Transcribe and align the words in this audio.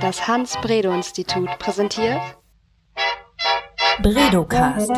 Das 0.00 0.28
Hans-Bredow-Institut 0.28 1.58
präsentiert 1.58 2.20
Bredocast. 4.00 4.90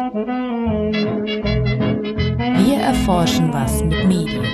Wir 2.58 2.78
erforschen 2.78 3.50
was 3.50 3.82
mit 3.82 4.04
Medien. 4.04 4.44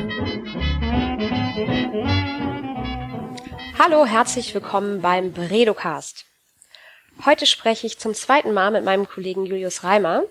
Hallo, 3.77 4.07
herzlich 4.07 4.55
willkommen 4.55 5.03
beim 5.03 5.33
Bredocast. 5.33 6.27
Heute 7.25 7.47
spreche 7.47 7.89
ich 7.89 7.99
zum 7.99 8.15
zweiten 8.15 8.55
Mal 8.55 8.71
mit 8.71 8.85
meinem 8.85 9.09
Kollegen 9.09 9.47
Julius 9.47 9.83
Reimer. 9.83 10.23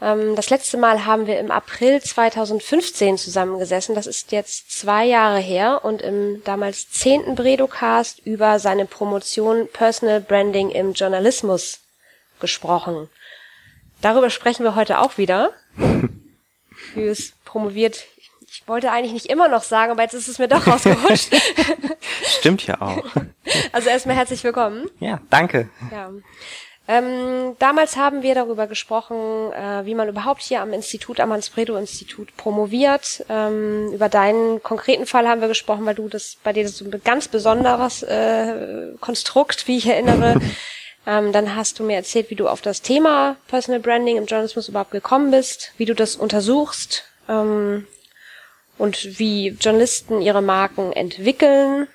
Ähm, 0.00 0.36
das 0.36 0.50
letzte 0.50 0.76
Mal 0.76 1.06
haben 1.06 1.26
wir 1.26 1.38
im 1.38 1.50
April 1.50 2.02
2015 2.02 3.18
zusammengesessen. 3.18 3.94
Das 3.94 4.06
ist 4.06 4.32
jetzt 4.32 4.70
zwei 4.70 5.04
Jahre 5.04 5.38
her 5.38 5.84
und 5.84 6.02
im 6.02 6.42
damals 6.44 6.90
zehnten 6.90 7.34
Bredocast 7.34 8.20
über 8.26 8.58
seine 8.58 8.86
Promotion 8.86 9.68
Personal 9.72 10.20
Branding 10.20 10.70
im 10.70 10.92
Journalismus 10.92 11.80
gesprochen. 12.40 13.08
Darüber 14.00 14.30
sprechen 14.30 14.64
wir 14.64 14.74
heute 14.74 14.98
auch 14.98 15.18
wieder. 15.18 15.52
Julius 16.94 17.32
promoviert 17.44 18.04
ich 18.56 18.68
wollte 18.68 18.92
eigentlich 18.92 19.12
nicht 19.12 19.26
immer 19.26 19.48
noch 19.48 19.64
sagen, 19.64 19.90
aber 19.90 20.02
jetzt 20.02 20.14
ist 20.14 20.28
es 20.28 20.38
mir 20.38 20.46
doch 20.46 20.64
rausgerutscht. 20.66 21.34
Stimmt 22.38 22.64
ja 22.66 22.80
auch. 22.80 23.04
Also 23.72 23.88
erstmal 23.88 24.14
herzlich 24.14 24.44
willkommen. 24.44 24.88
Ja, 25.00 25.20
danke. 25.28 25.68
Ja. 25.90 26.10
Ähm, 26.86 27.56
damals 27.58 27.96
haben 27.96 28.22
wir 28.22 28.34
darüber 28.34 28.66
gesprochen, 28.66 29.16
äh, 29.52 29.86
wie 29.86 29.94
man 29.94 30.08
überhaupt 30.08 30.42
hier 30.42 30.60
am 30.60 30.74
Institut, 30.74 31.18
am 31.18 31.32
Hans-Bredow-Institut 31.32 32.36
promoviert. 32.36 33.24
Ähm, 33.30 33.90
über 33.92 34.10
deinen 34.10 34.62
konkreten 34.62 35.06
Fall 35.06 35.26
haben 35.26 35.40
wir 35.40 35.48
gesprochen, 35.48 35.86
weil 35.86 35.94
du 35.94 36.08
das, 36.08 36.36
bei 36.44 36.52
dir 36.52 36.64
das 36.64 36.76
so 36.76 36.84
ein 36.84 37.00
ganz 37.02 37.28
besonderes 37.28 38.02
äh, 38.02 38.92
Konstrukt, 39.00 39.66
wie 39.66 39.78
ich 39.78 39.86
erinnere. 39.86 40.38
ähm, 41.06 41.32
dann 41.32 41.56
hast 41.56 41.78
du 41.78 41.84
mir 41.84 41.96
erzählt, 41.96 42.28
wie 42.28 42.34
du 42.34 42.48
auf 42.48 42.60
das 42.60 42.82
Thema 42.82 43.36
Personal 43.48 43.80
Branding 43.80 44.18
im 44.18 44.26
Journalismus 44.26 44.68
überhaupt 44.68 44.90
gekommen 44.90 45.30
bist, 45.30 45.72
wie 45.78 45.86
du 45.86 45.94
das 45.94 46.16
untersuchst 46.16 47.04
ähm, 47.30 47.86
und 48.76 49.18
wie 49.18 49.56
Journalisten 49.58 50.20
ihre 50.20 50.42
Marken 50.42 50.92
entwickeln 50.92 51.88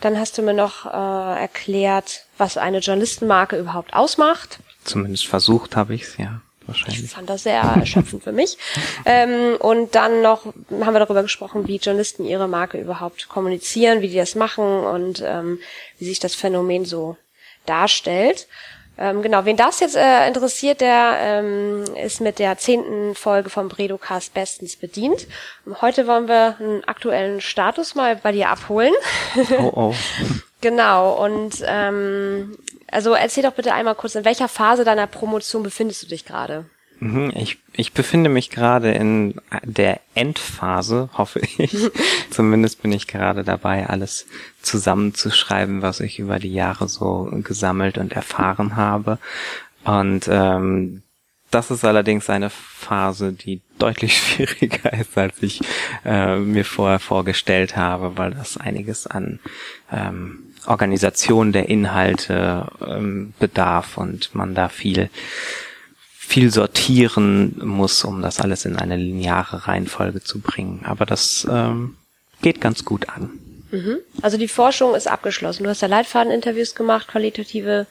dann 0.00 0.18
hast 0.18 0.38
du 0.38 0.42
mir 0.42 0.54
noch 0.54 0.86
äh, 0.86 1.40
erklärt, 1.40 2.24
was 2.36 2.56
eine 2.56 2.78
Journalistenmarke 2.78 3.58
überhaupt 3.58 3.94
ausmacht. 3.94 4.60
Zumindest 4.84 5.26
versucht 5.26 5.76
habe 5.76 5.94
ich 5.94 6.02
es, 6.02 6.16
ja. 6.16 6.40
Wahrscheinlich. 6.66 7.04
Ich 7.04 7.10
fand 7.10 7.30
das 7.30 7.44
sehr 7.44 7.62
erschöpfend 7.62 8.22
für 8.22 8.32
mich. 8.32 8.58
Ähm, 9.04 9.56
und 9.58 9.94
dann 9.94 10.20
noch 10.20 10.44
haben 10.44 10.92
wir 10.92 10.98
darüber 10.98 11.22
gesprochen, 11.22 11.66
wie 11.66 11.76
Journalisten 11.76 12.26
ihre 12.26 12.46
Marke 12.46 12.78
überhaupt 12.78 13.28
kommunizieren, 13.28 14.02
wie 14.02 14.08
die 14.08 14.16
das 14.16 14.34
machen 14.34 14.64
und 14.64 15.22
ähm, 15.24 15.60
wie 15.98 16.04
sich 16.04 16.18
das 16.18 16.34
Phänomen 16.34 16.84
so 16.84 17.16
darstellt. 17.64 18.48
Ähm, 18.98 19.22
genau, 19.22 19.44
wen 19.44 19.56
das 19.56 19.78
jetzt 19.78 19.96
äh, 19.96 20.26
interessiert, 20.26 20.80
der 20.80 21.16
ähm, 21.20 21.84
ist 22.04 22.20
mit 22.20 22.40
der 22.40 22.58
zehnten 22.58 23.14
Folge 23.14 23.48
vom 23.48 23.68
Bredocast 23.68 24.34
bestens 24.34 24.74
bedient. 24.74 25.28
Heute 25.80 26.08
wollen 26.08 26.26
wir 26.26 26.56
einen 26.58 26.82
aktuellen 26.84 27.40
Status 27.40 27.94
mal 27.94 28.16
bei 28.16 28.32
dir 28.32 28.48
abholen. 28.48 28.92
Oh, 29.58 29.72
oh. 29.74 29.94
genau, 30.60 31.12
und 31.24 31.62
ähm, 31.64 32.58
also 32.90 33.14
erzähl 33.14 33.44
doch 33.44 33.52
bitte 33.52 33.72
einmal 33.72 33.94
kurz, 33.94 34.16
in 34.16 34.24
welcher 34.24 34.48
Phase 34.48 34.84
deiner 34.84 35.06
Promotion 35.06 35.62
befindest 35.62 36.02
du 36.02 36.06
dich 36.08 36.24
gerade? 36.24 36.64
Mhm, 37.00 37.32
ich, 37.36 37.58
ich 37.72 37.92
befinde 37.92 38.28
mich 38.28 38.50
gerade 38.50 38.90
in 38.90 39.40
der 39.62 40.00
Endphase, 40.14 41.10
hoffe 41.14 41.40
ich. 41.40 41.76
Zumindest 42.30 42.82
bin 42.82 42.92
ich 42.92 43.06
gerade 43.06 43.44
dabei, 43.44 43.88
alles 43.88 44.26
zusammenzuschreiben, 44.62 45.80
was 45.82 46.00
ich 46.00 46.18
über 46.18 46.38
die 46.38 46.52
Jahre 46.52 46.88
so 46.88 47.30
gesammelt 47.44 47.98
und 47.98 48.12
erfahren 48.12 48.74
habe. 48.76 49.18
Und 49.84 50.28
ähm, 50.28 51.02
das 51.50 51.70
ist 51.70 51.84
allerdings 51.84 52.28
eine 52.28 52.50
Phase, 52.50 53.32
die 53.32 53.60
deutlich 53.78 54.18
schwieriger 54.18 54.92
ist, 54.92 55.16
als 55.16 55.42
ich 55.42 55.60
äh, 56.04 56.36
mir 56.36 56.64
vorher 56.64 56.98
vorgestellt 56.98 57.76
habe, 57.76 58.18
weil 58.18 58.32
das 58.32 58.56
einiges 58.56 59.06
an 59.06 59.38
ähm, 59.92 60.40
Organisation 60.66 61.52
der 61.52 61.68
Inhalte 61.68 62.66
ähm, 62.84 63.32
bedarf 63.38 63.96
und 63.96 64.34
man 64.34 64.54
da 64.54 64.68
viel 64.68 65.08
viel 66.28 66.52
sortieren 66.52 67.56
muss, 67.64 68.04
um 68.04 68.20
das 68.20 68.38
alles 68.38 68.66
in 68.66 68.76
eine 68.76 68.96
lineare 68.96 69.66
Reihenfolge 69.66 70.22
zu 70.22 70.40
bringen. 70.40 70.82
Aber 70.84 71.06
das 71.06 71.46
ähm, 71.50 71.96
geht 72.42 72.60
ganz 72.60 72.84
gut 72.84 73.08
an. 73.08 73.30
Mhm. 73.70 73.96
Also 74.20 74.36
die 74.36 74.46
Forschung 74.46 74.94
ist 74.94 75.08
abgeschlossen. 75.08 75.64
Du 75.64 75.70
hast 75.70 75.80
ja 75.80 75.88
Leitfadeninterviews 75.88 76.74
gemacht, 76.74 77.08
qualitative 77.08 77.86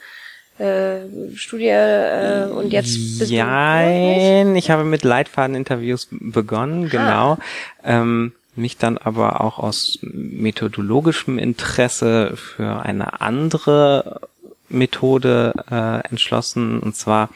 äh, 0.60 1.00
Studie 1.36 1.66
äh, 1.66 2.48
und 2.52 2.72
jetzt 2.72 3.18
bist 3.18 3.32
Nein, 3.32 4.56
ich 4.56 4.70
habe 4.70 4.84
mit 4.84 5.04
Leitfadeninterviews 5.04 6.10
begonnen, 6.12 6.86
ah. 6.86 6.90
genau. 6.92 7.32
Ah. 7.32 7.40
Ähm, 7.84 8.34
mich 8.56 8.78
dann 8.78 9.00
aber 9.00 9.42
auch 9.42 9.58
aus 9.58 9.98
methodologischem 10.02 11.40
Interesse 11.40 12.36
für 12.36 12.84
eine 12.84 13.20
andere 13.20 14.22
Methode 14.70 15.54
äh, 15.72 16.08
entschlossen, 16.08 16.80
und 16.80 16.96
zwar 16.96 17.30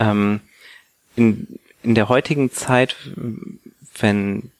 ähm, 0.00 0.40
in, 1.16 1.58
in 1.82 1.94
der 1.94 2.08
heutigen 2.08 2.50
Zeit, 2.52 2.96
wenn 3.98 4.50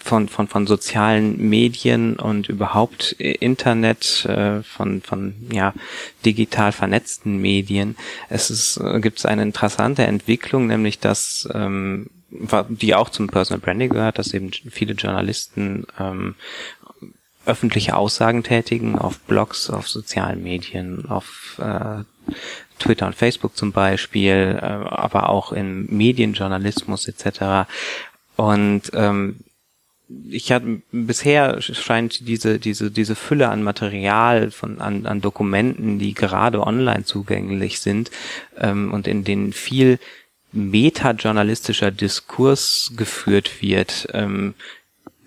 von, 0.00 0.28
von, 0.28 0.48
von 0.48 0.66
sozialen 0.66 1.48
Medien 1.48 2.16
und 2.16 2.48
überhaupt 2.48 3.12
Internet, 3.12 4.24
äh, 4.24 4.62
von, 4.62 5.02
von 5.02 5.34
ja, 5.52 5.72
digital 6.24 6.72
vernetzten 6.72 7.38
Medien, 7.38 7.96
es 8.28 8.50
ist, 8.50 8.78
äh, 8.78 9.00
gibt 9.00 9.18
es 9.18 9.26
eine 9.26 9.42
interessante 9.42 10.04
Entwicklung, 10.04 10.66
nämlich 10.66 10.98
dass 10.98 11.48
ähm, 11.54 12.10
die 12.68 12.94
auch 12.94 13.08
zum 13.10 13.28
Personal 13.28 13.60
Branding 13.60 13.90
gehört, 13.90 14.18
dass 14.18 14.34
eben 14.34 14.50
viele 14.52 14.94
Journalisten 14.94 15.86
ähm, 15.98 16.34
öffentliche 17.46 17.96
Aussagen 17.96 18.42
tätigen 18.42 18.98
auf 18.98 19.18
Blogs, 19.20 19.70
auf 19.70 19.88
sozialen 19.88 20.42
Medien, 20.42 21.08
auf 21.08 21.60
äh, 21.60 22.04
Twitter 22.78 23.06
und 23.06 23.14
Facebook 23.14 23.56
zum 23.56 23.72
Beispiel, 23.72 24.58
äh, 24.60 24.64
aber 24.64 25.28
auch 25.28 25.52
im 25.52 25.86
Medienjournalismus 25.86 27.08
etc. 27.08 27.68
Und 28.36 28.82
ähm, 28.94 29.36
ich 30.28 30.52
hatte 30.52 30.82
bisher 30.92 31.60
scheint 31.60 32.28
diese 32.28 32.60
diese 32.60 32.92
diese 32.92 33.16
Fülle 33.16 33.48
an 33.48 33.64
Material 33.64 34.52
von 34.52 34.80
an, 34.80 35.06
an 35.06 35.20
Dokumenten, 35.20 35.98
die 35.98 36.14
gerade 36.14 36.60
online 36.60 37.04
zugänglich 37.04 37.80
sind 37.80 38.10
ähm, 38.56 38.92
und 38.92 39.08
in 39.08 39.24
denen 39.24 39.52
viel 39.52 39.98
metajournalistischer 40.52 41.90
Diskurs 41.90 42.92
geführt 42.96 43.62
wird, 43.62 44.08
ähm, 44.12 44.54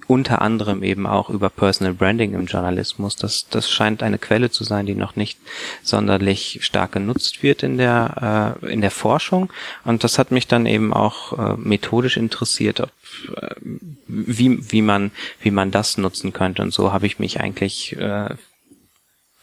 unter 0.10 0.42
anderem 0.42 0.82
eben 0.82 1.06
auch 1.06 1.30
über 1.30 1.52
Personal 1.52 1.94
Branding 1.94 2.34
im 2.34 2.48
Journalismus. 2.48 3.16
Das, 3.16 3.46
das 3.48 3.70
scheint 3.70 4.02
eine 4.02 4.18
Quelle 4.18 4.50
zu 4.50 4.64
sein, 4.64 4.88
die 4.88 4.96
noch 4.96 5.16
nicht 5.16 5.38
sonderlich 5.84 6.58
stark 6.64 6.94
genutzt 6.94 7.44
wird 7.44 7.62
in 7.62 7.78
der, 7.78 8.58
äh, 8.64 8.74
in 8.74 8.82
der 8.82 8.90
Forschung. 8.90 9.54
Und 9.86 10.04
das 10.04 10.18
hat 10.18 10.32
mich 10.32 10.48
dann 10.48 10.66
eben 10.66 10.94
auch 10.96 11.38
äh, 11.38 11.56
methodisch 11.58 12.18
interessiert, 12.18 12.80
ob, 12.80 12.90
äh, 13.36 13.54
wie, 14.08 14.72
wie, 14.72 14.82
man, 14.82 15.12
wie 15.42 15.52
man 15.52 15.70
das 15.70 16.00
nutzen 16.00 16.34
könnte. 16.34 16.64
Und 16.64 16.74
so 16.74 16.92
habe 16.92 17.06
ich 17.06 17.20
mich 17.20 17.40
eigentlich 17.40 17.96
äh, 17.96 18.30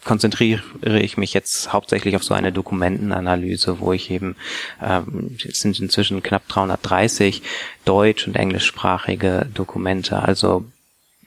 konzentriere 0.07 0.63
ich 1.01 1.19
mich 1.19 1.35
jetzt 1.35 1.73
hauptsächlich 1.73 2.17
auf 2.17 2.25
so 2.25 2.33
eine 2.33 2.53
Dokumentenanalyse, 2.53 3.81
wo 3.81 3.93
ich 3.93 4.11
eben, 4.11 4.37
ähm, 4.83 5.37
sind 5.39 5.79
inzwischen 5.79 6.23
knapp 6.23 6.49
330 6.49 7.43
deutsch- 7.85 8.27
und 8.27 8.37
englischsprachige 8.37 9.47
Dokumente, 9.53 10.23
also 10.23 10.65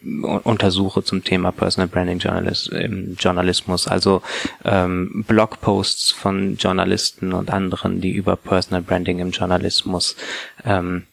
untersuche 0.02 1.04
zum 1.04 1.26
Thema 1.26 1.52
Personal 1.52 1.90
Branding 1.90 2.20
Journalist, 2.20 2.70
im 2.70 3.16
Journalismus, 3.20 3.88
also 3.88 4.22
ähm, 4.64 5.26
Blogposts 5.28 6.12
von 6.12 6.56
Journalisten 6.56 7.34
und 7.34 7.52
anderen, 7.52 8.00
die 8.00 8.12
über 8.12 8.38
Personal 8.38 8.82
Branding 8.82 9.20
im 9.20 9.32
Journalismus 9.32 10.16
ähm, 10.64 11.04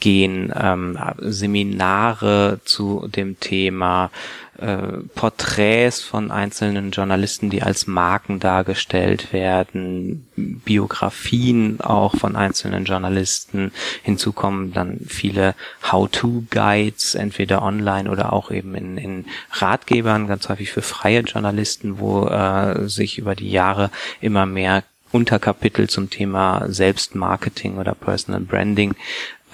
gehen, 0.00 0.52
ähm, 0.54 0.98
Seminare 1.18 2.60
zu 2.64 3.08
dem 3.08 3.38
Thema, 3.40 4.10
äh, 4.58 4.76
Porträts 5.14 6.00
von 6.00 6.30
einzelnen 6.30 6.92
Journalisten, 6.92 7.50
die 7.50 7.62
als 7.62 7.86
Marken 7.86 8.38
dargestellt 8.38 9.32
werden, 9.32 10.28
Biografien 10.36 11.80
auch 11.80 12.16
von 12.16 12.36
einzelnen 12.36 12.84
Journalisten. 12.84 13.72
Hinzu 14.02 14.32
kommen 14.32 14.72
dann 14.72 15.00
viele 15.08 15.54
How-to-Guides, 15.90 17.16
entweder 17.16 17.62
online 17.62 18.08
oder 18.08 18.32
auch 18.32 18.50
eben 18.52 18.74
in, 18.74 18.96
in 18.96 19.24
Ratgebern, 19.50 20.28
ganz 20.28 20.48
häufig 20.48 20.70
für 20.70 20.82
freie 20.82 21.20
Journalisten, 21.20 21.98
wo 21.98 22.26
äh, 22.26 22.88
sich 22.88 23.18
über 23.18 23.34
die 23.34 23.50
Jahre 23.50 23.90
immer 24.20 24.46
mehr 24.46 24.84
Unterkapitel 25.14 25.88
zum 25.88 26.10
Thema 26.10 26.64
Selbstmarketing 26.66 27.78
oder 27.78 27.94
Personal 27.94 28.40
Branding 28.40 28.94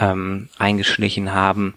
ähm, 0.01 0.49
eingeschlichen 0.59 1.33
haben 1.33 1.75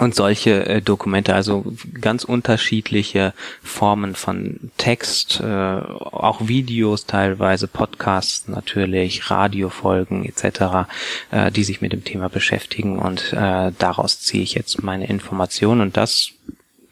und 0.00 0.14
solche 0.14 0.64
äh, 0.66 0.80
Dokumente, 0.80 1.34
also 1.34 1.74
ganz 2.00 2.24
unterschiedliche 2.24 3.34
Formen 3.62 4.14
von 4.14 4.70
Text, 4.78 5.40
äh, 5.40 5.44
auch 5.44 6.48
Videos 6.48 7.06
teilweise, 7.06 7.68
Podcasts 7.68 8.48
natürlich, 8.48 9.30
Radiofolgen 9.30 10.24
etc., 10.24 10.88
äh, 11.30 11.52
die 11.52 11.64
sich 11.64 11.82
mit 11.82 11.92
dem 11.92 12.04
Thema 12.04 12.28
beschäftigen 12.28 12.98
und 12.98 13.32
äh, 13.34 13.72
daraus 13.78 14.20
ziehe 14.20 14.42
ich 14.42 14.54
jetzt 14.54 14.82
meine 14.82 15.06
Informationen 15.06 15.82
und 15.82 15.96
das 15.96 16.30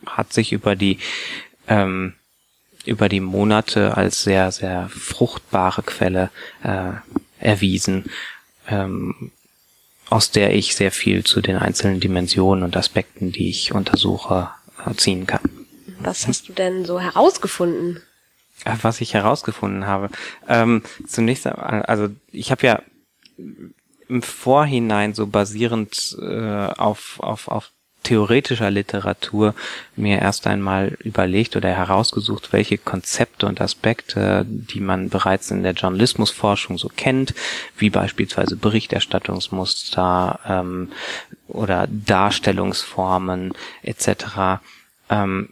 hat 0.05 0.33
sich 0.33 0.53
über 0.53 0.77
die 0.77 0.99
ähm, 1.67 2.15
über 2.85 3.09
die 3.09 3.21
Monate 3.21 3.97
als 3.97 4.23
sehr 4.23 4.53
sehr 4.53 4.89
fruchtbare 4.91 5.83
Quelle 5.83 6.31
äh, 6.63 6.93
erwiesen. 7.41 8.05
Ähm, 8.69 9.31
aus 10.11 10.31
der 10.31 10.55
ich 10.55 10.75
sehr 10.75 10.91
viel 10.91 11.25
zu 11.25 11.41
den 11.41 11.57
einzelnen 11.57 12.01
Dimensionen 12.01 12.65
und 12.65 12.77
Aspekten, 12.77 13.33
die 13.33 13.51
ich 13.51 13.73
untersuche, 13.73 14.51
äh, 14.87 14.95
ziehen 14.95 15.27
kann. 15.27 15.41
Was 16.01 16.27
hast 16.27 16.49
du 16.49 16.53
denn 16.53 16.85
so 16.85 17.01
herausgefunden? 17.01 18.01
Äh, 18.65 18.77
was 18.83 19.01
ich 19.01 19.15
herausgefunden 19.15 19.87
habe. 19.87 20.11
Ähm, 20.49 20.83
zunächst, 21.07 21.47
also 21.47 22.09
ich 22.33 22.51
habe 22.51 22.67
ja 22.67 22.83
im 24.09 24.23
Vorhinein 24.23 25.15
so 25.15 25.27
basierend 25.27 26.17
äh, 26.21 26.67
auf, 26.67 27.21
auf, 27.21 27.49
auf 27.49 27.73
theoretischer 28.09 28.71
Literatur 28.71 29.55
mir 29.95 30.19
erst 30.21 30.47
einmal 30.47 30.97
überlegt 31.05 31.57
oder 31.57 31.69
herausgesucht, 31.69 32.55
welche 32.55 32.79
Konzepte 32.79 33.45
und 33.45 33.61
Aspekte, 33.61 34.47
die 34.49 34.81
man 34.81 35.11
bereits 35.11 35.51
in 35.51 35.63
der 35.63 35.73
Journalismusforschung 35.73 36.79
so 36.79 36.91
kennt, 36.95 37.35
wie 37.77 37.91
beispielsweise 37.91 38.57
Berichterstattungsmuster 38.57 40.41
ähm, 40.49 40.91
oder 41.49 41.87
Darstellungsformen 41.87 43.53
etc., 43.83 44.61
ähm, 45.11 45.51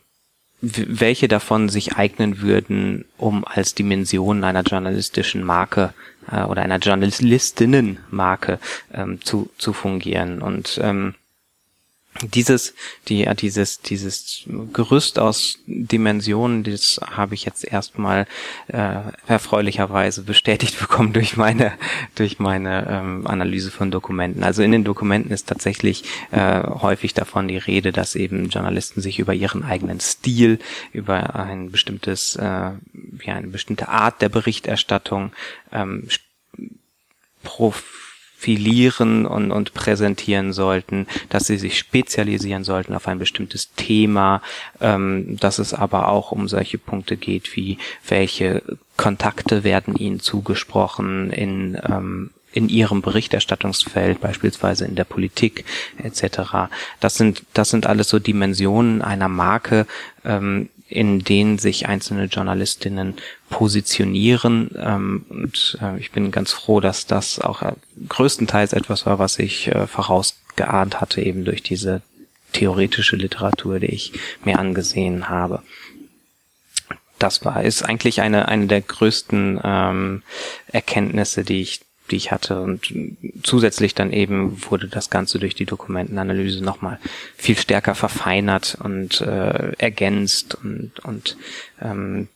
welche 0.62 1.29
davon 1.29 1.69
sich 1.69 1.97
eignen 1.97 2.41
würden, 2.41 3.05
um 3.19 3.44
als 3.44 3.75
Dimension 3.75 4.43
einer 4.44 4.62
journalistischen 4.62 5.44
Marke 5.44 5.93
äh, 6.32 6.43
oder 6.44 6.62
einer 6.62 6.79
Journalistinnenmarke 6.79 8.58
ähm, 8.94 9.20
zu, 9.23 9.50
zu 9.58 9.75
fungieren. 9.75 10.41
Und 10.41 10.81
ähm, 10.82 11.14
dieses, 12.23 12.75
die, 13.09 13.29
dieses, 13.35 13.81
dieses 13.81 14.45
Gerüst 14.73 15.19
aus 15.19 15.59
Dimensionen, 15.67 16.65
das 16.65 17.01
habe 17.05 17.35
ich 17.35 17.45
jetzt 17.45 17.65
erstmal 17.65 18.27
äh, 18.69 19.01
erfreulicherweise 19.27 20.23
bestätigt 20.23 20.79
bekommen 20.81 21.13
durch 21.13 21.37
meine, 21.37 21.73
durch 22.15 22.39
meine 22.39 22.87
ähm, 22.89 23.27
Analyse 23.27 23.71
von 23.71 23.91
Dokumenten. 23.91 24.43
Also 24.43 24.63
in 24.63 24.73
den 24.73 24.85
Dokumenten 24.85 25.33
ist 25.33 25.49
tatsächlich 25.49 26.05
äh, 26.31 26.63
häufig 26.63 27.15
davon 27.15 27.49
die 27.49 27.59
Rede, 27.59 27.93
dass 27.93 28.15
eben 28.15 28.49
Journalisten 28.49 29.01
sich 29.01 29.19
über 29.19 29.35
ihren 29.35 29.65
eigenen 29.65 30.01
Stil, 30.01 30.59
über 30.93 31.37
ein 31.37 31.71
bestimmtes, 31.71 32.37
äh, 32.37 32.43
ja, 32.43 32.75
eine 33.25 33.49
bestimmte 33.49 33.89
Art 33.89 34.23
der 34.23 34.29
Berichterstattung 34.29 35.33
ähm, 35.73 36.09
prof 37.43 38.06
profilieren 38.46 39.26
und, 39.26 39.50
und 39.50 39.75
präsentieren 39.75 40.52
sollten, 40.52 41.08
dass 41.31 41.48
sie 41.48 41.58
sich 41.58 41.76
spezialisieren 41.78 42.62
sollten 42.62 42.94
auf 42.94 43.08
ein 43.08 43.19
bestimmtes 43.19 43.72
Thema, 43.75 44.40
ähm, 44.81 45.37
dass 45.40 45.58
es 45.58 45.75
aber 45.75 46.08
auch 46.08 46.31
um 46.31 46.46
solche 46.46 46.78
Punkte 46.78 47.16
geht 47.16 47.56
wie 47.56 47.78
welche 48.06 48.62
Kontakte 48.96 49.64
werden 49.64 49.96
ihnen 49.96 50.20
zugesprochen 50.20 51.32
in 51.32 51.76
ähm, 51.84 52.31
in 52.52 52.70
ihrem 52.70 53.02
Berichterstattungsfeld, 53.02 54.20
beispielsweise 54.20 54.87
in 54.87 54.94
der 54.94 55.04
Politik 55.04 55.66
etc. 56.02 56.70
Das 57.00 57.16
sind 57.16 57.43
das 57.52 57.70
sind 57.70 57.87
alles 57.87 58.08
so 58.08 58.20
Dimensionen 58.20 59.02
einer 59.02 59.28
Marke, 59.28 59.87
ähm, 60.25 60.70
in 60.88 61.21
denen 61.21 61.59
sich 61.59 61.88
einzelne 61.88 62.27
Journalistinnen 62.27 63.15
positionieren. 63.50 64.71
Ähm, 64.77 65.27
und 65.29 65.79
äh, 65.83 65.99
ich 65.99 66.12
bin 66.12 66.31
ganz 66.31 66.53
froh, 66.53 66.81
dass 66.81 67.06
das 67.06 67.41
auch 67.41 67.62
äh, 67.62 67.73
größtenteils 68.09 68.73
etwas 68.73 69.06
war, 69.06 69.19
was 69.19 69.38
ich 69.38 69.69
äh, 69.69 69.87
vorausgeahnt 69.87 71.00
hatte, 71.00 71.23
eben 71.23 71.44
durch 71.44 71.62
diese 71.62 72.03
theoretische 72.53 73.17
Literatur, 73.17 73.81
die 73.81 73.87
ich 73.87 74.12
mir 74.44 74.59
angesehen 74.59 75.29
habe. 75.29 75.62
Das 77.19 77.44
war, 77.44 77.62
ist 77.65 77.82
eigentlich 77.82 78.21
eine, 78.21 78.49
eine 78.49 78.67
der 78.67 78.82
größten 78.82 79.61
ähm, 79.65 80.23
Erkenntnisse, 80.69 81.44
die 81.44 81.62
ich 81.62 81.81
die 82.11 82.17
ich 82.17 82.32
hatte. 82.32 82.61
Und 82.61 82.93
zusätzlich 83.43 83.94
dann 83.94 84.12
eben 84.12 84.62
wurde 84.70 84.88
das 84.88 85.11
Ganze 85.11 85.38
durch 85.38 85.55
die 85.55 85.67
Dokumentenanalyse 85.67 86.62
nochmal 86.62 86.99
viel 87.37 87.56
stärker 87.58 87.94
verfeinert 87.94 88.79
und 88.82 89.20
äh, 89.20 89.73
ergänzt 89.79 90.56
und, 90.62 91.00
und 91.00 91.37
ähm, 91.81 92.29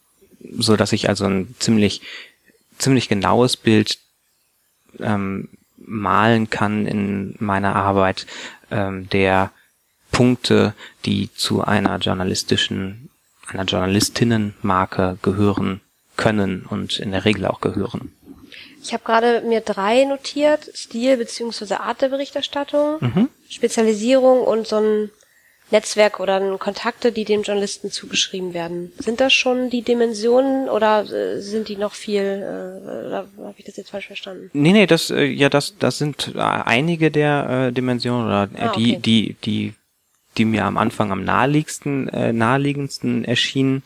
so 0.58 0.76
dass 0.76 0.92
ich 0.92 1.08
also 1.08 1.26
ein 1.26 1.54
ziemlich 1.58 2.00
ziemlich 2.80 3.08
genaues 3.08 3.56
Bild 3.56 3.98
ähm, 4.98 5.48
malen 5.76 6.50
kann 6.50 6.86
in 6.86 7.34
meiner 7.38 7.76
Arbeit 7.76 8.26
ähm, 8.70 9.08
der 9.10 9.52
Punkte, 10.10 10.74
die 11.04 11.32
zu 11.32 11.62
einer 11.62 11.98
journalistischen, 11.98 13.10
einer 13.46 13.64
Journalistinnenmarke 13.64 15.18
gehören 15.22 15.80
können 16.16 16.66
und 16.66 16.98
in 16.98 17.12
der 17.12 17.24
Regel 17.24 17.46
auch 17.46 17.60
gehören. 17.60 18.12
Ich 18.82 18.92
habe 18.92 19.04
gerade 19.04 19.42
mir 19.42 19.60
drei 19.60 20.04
notiert: 20.04 20.70
Stil 20.74 21.16
beziehungsweise 21.16 21.80
Art 21.80 22.02
der 22.02 22.08
Berichterstattung, 22.08 22.96
mhm. 23.00 23.28
Spezialisierung 23.48 24.42
und 24.42 24.66
so 24.66 24.76
ein 24.76 25.10
Netzwerk 25.70 26.18
oder 26.18 26.40
Kontakte, 26.58 27.12
die 27.12 27.24
dem 27.24 27.42
Journalisten 27.42 27.90
zugeschrieben 27.90 28.54
werden. 28.54 28.92
Sind 28.98 29.20
das 29.20 29.32
schon 29.32 29.70
die 29.70 29.82
Dimensionen 29.82 30.68
oder 30.68 31.04
äh, 31.10 31.40
sind 31.40 31.68
die 31.68 31.76
noch 31.76 31.92
viel, 31.92 32.22
äh, 32.22 33.06
oder 33.06 33.28
habe 33.38 33.54
ich 33.56 33.64
das 33.64 33.76
jetzt 33.76 33.90
falsch 33.90 34.08
verstanden? 34.08 34.50
Nee, 34.52 34.72
nee, 34.72 34.86
das, 34.86 35.10
äh, 35.10 35.24
ja, 35.24 35.48
das, 35.48 35.76
das 35.78 35.98
sind 35.98 36.32
äh, 36.34 36.40
einige 36.40 37.10
der 37.10 37.68
äh, 37.68 37.72
Dimensionen 37.72 38.26
oder 38.26 38.48
äh, 38.54 38.62
ah, 38.62 38.70
okay. 38.70 38.80
die, 38.80 38.98
die, 38.98 39.36
die 39.44 39.74
die 40.38 40.44
mir 40.44 40.64
am 40.64 40.76
Anfang 40.76 41.10
am 41.10 41.24
naheliegendsten, 41.24 42.08
äh, 42.08 42.32
naheliegendsten 42.32 43.24
erschienen. 43.24 43.82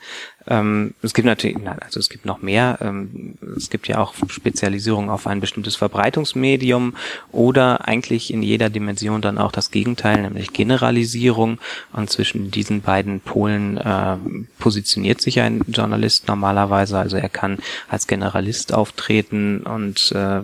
Ähm, 0.47 0.95
es 1.01 1.15
gibt 1.15 1.25
natürlich, 1.25 1.57
also 1.81 1.99
es 1.99 2.11
gibt 2.11 2.27
noch 2.27 2.43
mehr. 2.43 2.79
Ähm, 2.83 3.35
es 3.57 3.71
gibt 3.71 3.89
ja 3.89 3.99
auch 3.99 4.15
Spezialisierung 4.29 5.09
auf 5.09 5.27
ein 5.27 5.41
bestimmtes 5.41 5.77
Verbreitungsmedium 5.77 6.95
oder 7.33 7.89
eigentlich 7.89 8.33
in 8.33 8.43
jeder 8.43 8.69
Dimension 8.69 9.23
dann 9.23 9.39
auch 9.39 9.53
das 9.53 9.71
Gegenteil, 9.71 10.23
nämlich 10.23 10.53
Generalisierung. 10.53 11.59
Und 11.93 12.11
zwischen 12.11 12.51
diesen 12.51 12.83
beiden 12.83 13.21
Polen 13.21 13.79
äh, 13.79 14.17
positioniert 14.59 15.23
sich 15.23 15.41
ein 15.41 15.63
Journalist 15.69 16.29
normalerweise. 16.29 16.99
Also 16.99 17.17
er 17.17 17.31
kann 17.31 17.59
als 17.89 18.07
Generalist 18.07 18.75
auftreten 18.75 19.61
und 19.61 20.13
äh, 20.13 20.43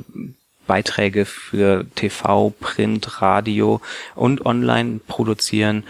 Beiträge 0.71 1.25
für 1.25 1.85
TV, 1.97 2.51
Print, 2.61 3.21
Radio 3.21 3.81
und 4.15 4.47
Online 4.47 5.01
produzieren 5.05 5.83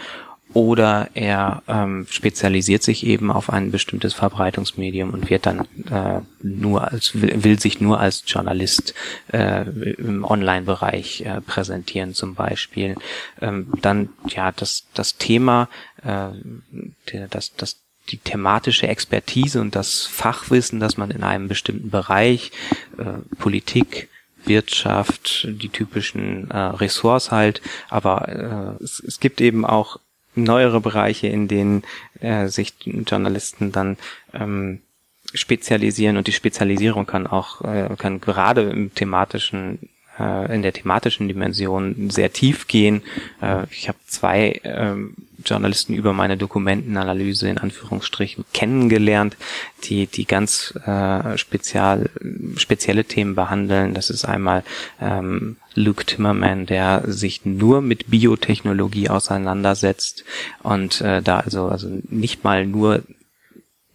oder 0.53 1.09
er 1.13 1.61
ähm, 1.67 2.07
spezialisiert 2.09 2.81
sich 2.81 3.05
eben 3.05 3.31
auf 3.31 3.51
ein 3.51 3.69
bestimmtes 3.69 4.15
Verbreitungsmedium 4.15 5.11
und 5.11 5.29
wird 5.29 5.45
dann 5.45 5.67
äh, 5.91 6.21
nur 6.41 6.91
als 6.91 7.21
will, 7.21 7.43
will 7.43 7.59
sich 7.59 7.79
nur 7.79 7.99
als 7.99 8.23
Journalist 8.25 8.95
äh, 9.31 9.69
im 9.69 10.23
Online-Bereich 10.23 11.21
äh, 11.21 11.41
präsentieren 11.41 12.15
zum 12.15 12.33
Beispiel. 12.33 12.95
Ähm, 13.39 13.71
dann 13.83 14.09
ja 14.29 14.51
das 14.51 14.85
das 14.95 15.15
Thema 15.17 15.69
äh, 16.03 16.29
das 17.29 17.55
das 17.55 17.77
die 18.09 18.17
thematische 18.17 18.87
Expertise 18.87 19.61
und 19.61 19.75
das 19.75 20.07
Fachwissen, 20.07 20.79
das 20.79 20.97
man 20.97 21.11
in 21.11 21.23
einem 21.23 21.47
bestimmten 21.47 21.91
Bereich 21.91 22.51
äh, 22.97 23.35
Politik 23.37 24.09
Wirtschaft, 24.45 25.47
die 25.49 25.69
typischen 25.69 26.49
äh, 26.51 26.57
Ressorts 26.57 27.31
halt, 27.31 27.61
aber 27.89 28.77
äh, 28.79 28.83
es, 28.83 28.99
es 28.99 29.19
gibt 29.19 29.41
eben 29.41 29.65
auch 29.65 29.99
neuere 30.35 30.79
Bereiche, 30.79 31.27
in 31.27 31.47
denen 31.47 31.83
äh, 32.19 32.47
sich 32.47 32.73
Journalisten 32.85 33.71
dann 33.71 33.97
ähm, 34.33 34.81
spezialisieren. 35.33 36.17
Und 36.17 36.27
die 36.27 36.33
Spezialisierung 36.33 37.05
kann 37.05 37.27
auch 37.27 37.61
äh, 37.61 37.89
kann 37.97 38.21
gerade 38.21 38.63
im 38.63 38.93
thematischen 38.93 39.89
äh, 40.19 40.53
in 40.53 40.61
der 40.61 40.73
thematischen 40.73 41.27
Dimension 41.27 42.09
sehr 42.09 42.33
tief 42.33 42.67
gehen. 42.67 43.01
Äh, 43.41 43.65
ich 43.71 43.87
habe 43.87 43.97
zwei 44.07 44.59
ähm, 44.63 45.15
Journalisten 45.45 45.93
über 45.93 46.13
meine 46.13 46.37
Dokumentenanalyse 46.37 47.49
in 47.49 47.57
Anführungsstrichen 47.57 48.45
kennengelernt, 48.53 49.37
die 49.83 50.07
die 50.07 50.25
ganz 50.25 50.73
äh, 50.85 51.37
spezial 51.37 52.09
spezielle 52.57 53.05
Themen 53.05 53.35
behandeln. 53.35 53.93
Das 53.93 54.09
ist 54.09 54.25
einmal 54.25 54.63
ähm, 54.99 55.57
Luke 55.73 56.05
Timmerman, 56.05 56.65
der 56.65 57.03
sich 57.07 57.45
nur 57.45 57.81
mit 57.81 58.09
Biotechnologie 58.11 59.09
auseinandersetzt 59.09 60.25
und 60.63 61.01
äh, 61.01 61.21
da 61.21 61.39
also 61.39 61.67
also 61.67 61.89
nicht 62.09 62.43
mal 62.43 62.65
nur 62.65 63.03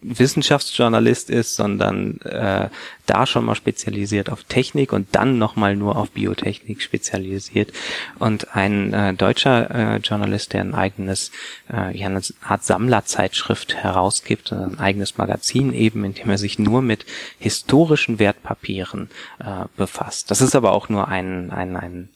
Wissenschaftsjournalist 0.07 1.29
ist, 1.29 1.55
sondern 1.55 2.19
äh, 2.21 2.69
da 3.05 3.25
schon 3.25 3.45
mal 3.45 3.55
spezialisiert 3.55 4.29
auf 4.29 4.43
Technik 4.43 4.93
und 4.93 5.07
dann 5.13 5.37
nochmal 5.37 5.75
nur 5.75 5.95
auf 5.95 6.11
Biotechnik 6.11 6.81
spezialisiert. 6.81 7.71
Und 8.19 8.55
ein 8.55 8.93
äh, 8.93 9.13
deutscher 9.13 9.95
äh, 9.95 9.97
Journalist, 9.97 10.53
der 10.53 10.61
ein 10.61 10.75
eigenes, 10.75 11.31
äh, 11.71 11.97
ja, 11.97 12.07
eine 12.07 12.21
Art 12.41 12.63
Sammlerzeitschrift 12.63 13.75
herausgibt, 13.75 14.51
ein 14.51 14.79
eigenes 14.79 15.17
Magazin 15.17 15.73
eben, 15.73 16.03
in 16.03 16.13
dem 16.13 16.29
er 16.29 16.37
sich 16.37 16.59
nur 16.59 16.81
mit 16.81 17.05
historischen 17.39 18.19
Wertpapieren 18.19 19.09
äh, 19.39 19.65
befasst. 19.75 20.31
Das 20.31 20.41
ist 20.41 20.55
aber 20.55 20.73
auch 20.73 20.89
nur 20.89 21.07
ein, 21.07 21.51
ein, 21.51 21.75
ein 21.75 22.09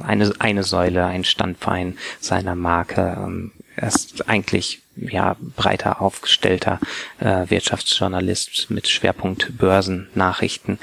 eine, 0.00 0.32
eine 0.38 0.64
Säule, 0.64 1.06
ein 1.06 1.24
Standbein 1.24 1.98
seiner 2.20 2.54
Marke. 2.54 3.16
Ähm, 3.16 3.52
ist 3.82 4.28
eigentlich 4.28 4.82
ja 4.96 5.36
breiter 5.56 6.00
aufgestellter 6.02 6.80
äh, 7.20 7.48
Wirtschaftsjournalist 7.48 8.70
mit 8.70 8.88
Schwerpunkt 8.88 9.56
Börsen, 9.58 10.08
Nachrichten. 10.14 10.78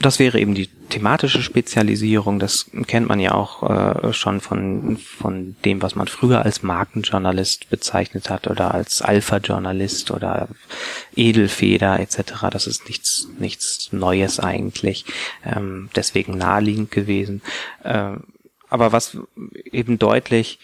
Das 0.00 0.18
wäre 0.18 0.38
eben 0.38 0.54
die 0.54 0.68
thematische 0.90 1.42
Spezialisierung. 1.42 2.38
Das 2.38 2.70
kennt 2.86 3.08
man 3.08 3.20
ja 3.20 3.32
auch 3.32 3.62
äh, 3.62 4.12
schon 4.12 4.40
von, 4.40 4.98
von 4.98 5.56
dem, 5.64 5.82
was 5.82 5.94
man 5.94 6.08
früher 6.08 6.42
als 6.42 6.62
Markenjournalist 6.62 7.70
bezeichnet 7.70 8.28
hat 8.28 8.48
oder 8.48 8.74
als 8.74 9.02
Alpha-Journalist 9.02 10.10
oder 10.10 10.48
Edelfeder 11.14 12.00
etc. 12.00 12.48
Das 12.50 12.66
ist 12.66 12.86
nichts, 12.88 13.28
nichts 13.38 13.92
Neues 13.92 14.40
eigentlich. 14.40 15.04
Ähm, 15.44 15.90
deswegen 15.94 16.36
naheliegend 16.36 16.90
gewesen. 16.90 17.40
Äh, 17.82 18.16
aber 18.68 18.92
was 18.92 19.16
eben 19.70 19.98
deutlich 19.98 20.58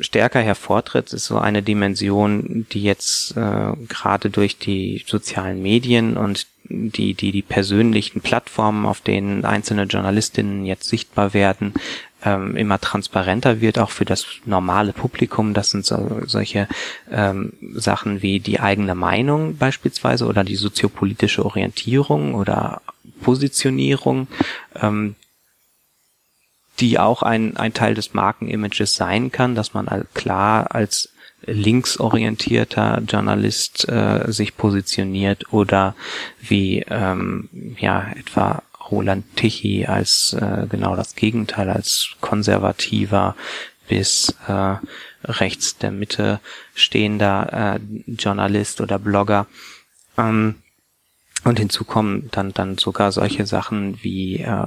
stärker 0.00 0.40
hervortritt, 0.40 1.12
ist 1.12 1.26
so 1.26 1.38
eine 1.38 1.62
Dimension, 1.62 2.66
die 2.72 2.82
jetzt 2.82 3.36
äh, 3.36 3.72
gerade 3.88 4.30
durch 4.30 4.58
die 4.58 5.04
sozialen 5.06 5.62
Medien 5.62 6.16
und 6.16 6.46
die, 6.64 7.14
die, 7.14 7.32
die 7.32 7.42
persönlichen 7.42 8.20
Plattformen, 8.20 8.86
auf 8.86 9.00
denen 9.00 9.44
einzelne 9.44 9.84
Journalistinnen 9.84 10.64
jetzt 10.64 10.88
sichtbar 10.88 11.34
werden, 11.34 11.74
ähm, 12.24 12.56
immer 12.56 12.80
transparenter 12.80 13.60
wird, 13.60 13.78
auch 13.78 13.90
für 13.90 14.04
das 14.04 14.26
normale 14.44 14.92
Publikum. 14.92 15.54
Das 15.54 15.70
sind 15.70 15.84
so, 15.84 16.20
solche 16.26 16.68
ähm, 17.10 17.52
Sachen 17.74 18.22
wie 18.22 18.40
die 18.40 18.60
eigene 18.60 18.94
Meinung 18.94 19.56
beispielsweise 19.56 20.26
oder 20.26 20.44
die 20.44 20.56
soziopolitische 20.56 21.44
Orientierung 21.44 22.34
oder 22.34 22.82
Positionierung, 23.22 24.28
ähm, 24.80 25.16
die 26.80 26.98
auch 26.98 27.22
ein, 27.22 27.56
ein 27.56 27.74
Teil 27.74 27.94
des 27.94 28.14
Markenimages 28.14 28.94
sein 28.94 29.30
kann, 29.30 29.54
dass 29.54 29.74
man 29.74 29.88
klar 30.14 30.74
als 30.74 31.10
linksorientierter 31.44 33.02
Journalist 33.06 33.88
äh, 33.88 34.30
sich 34.30 34.56
positioniert 34.56 35.52
oder 35.52 35.94
wie 36.40 36.84
ähm, 36.88 37.48
ja 37.78 38.10
etwa 38.16 38.62
Roland 38.90 39.24
Tichy 39.36 39.86
als 39.86 40.34
äh, 40.34 40.66
genau 40.68 40.96
das 40.96 41.14
Gegenteil, 41.16 41.70
als 41.70 42.16
konservativer 42.20 43.34
bis 43.88 44.34
äh, 44.46 44.76
rechts 45.24 45.78
der 45.78 45.90
Mitte 45.90 46.40
stehender 46.74 47.78
äh, 47.78 48.12
Journalist 48.12 48.80
oder 48.80 48.98
Blogger. 48.98 49.46
Ähm, 50.16 50.56
und 51.44 51.58
hinzu 51.58 51.84
kommen 51.84 52.28
dann, 52.30 52.52
dann 52.52 52.78
sogar 52.78 53.10
solche 53.10 53.46
Sachen 53.46 53.98
wie 54.02 54.38
äh, 54.38 54.66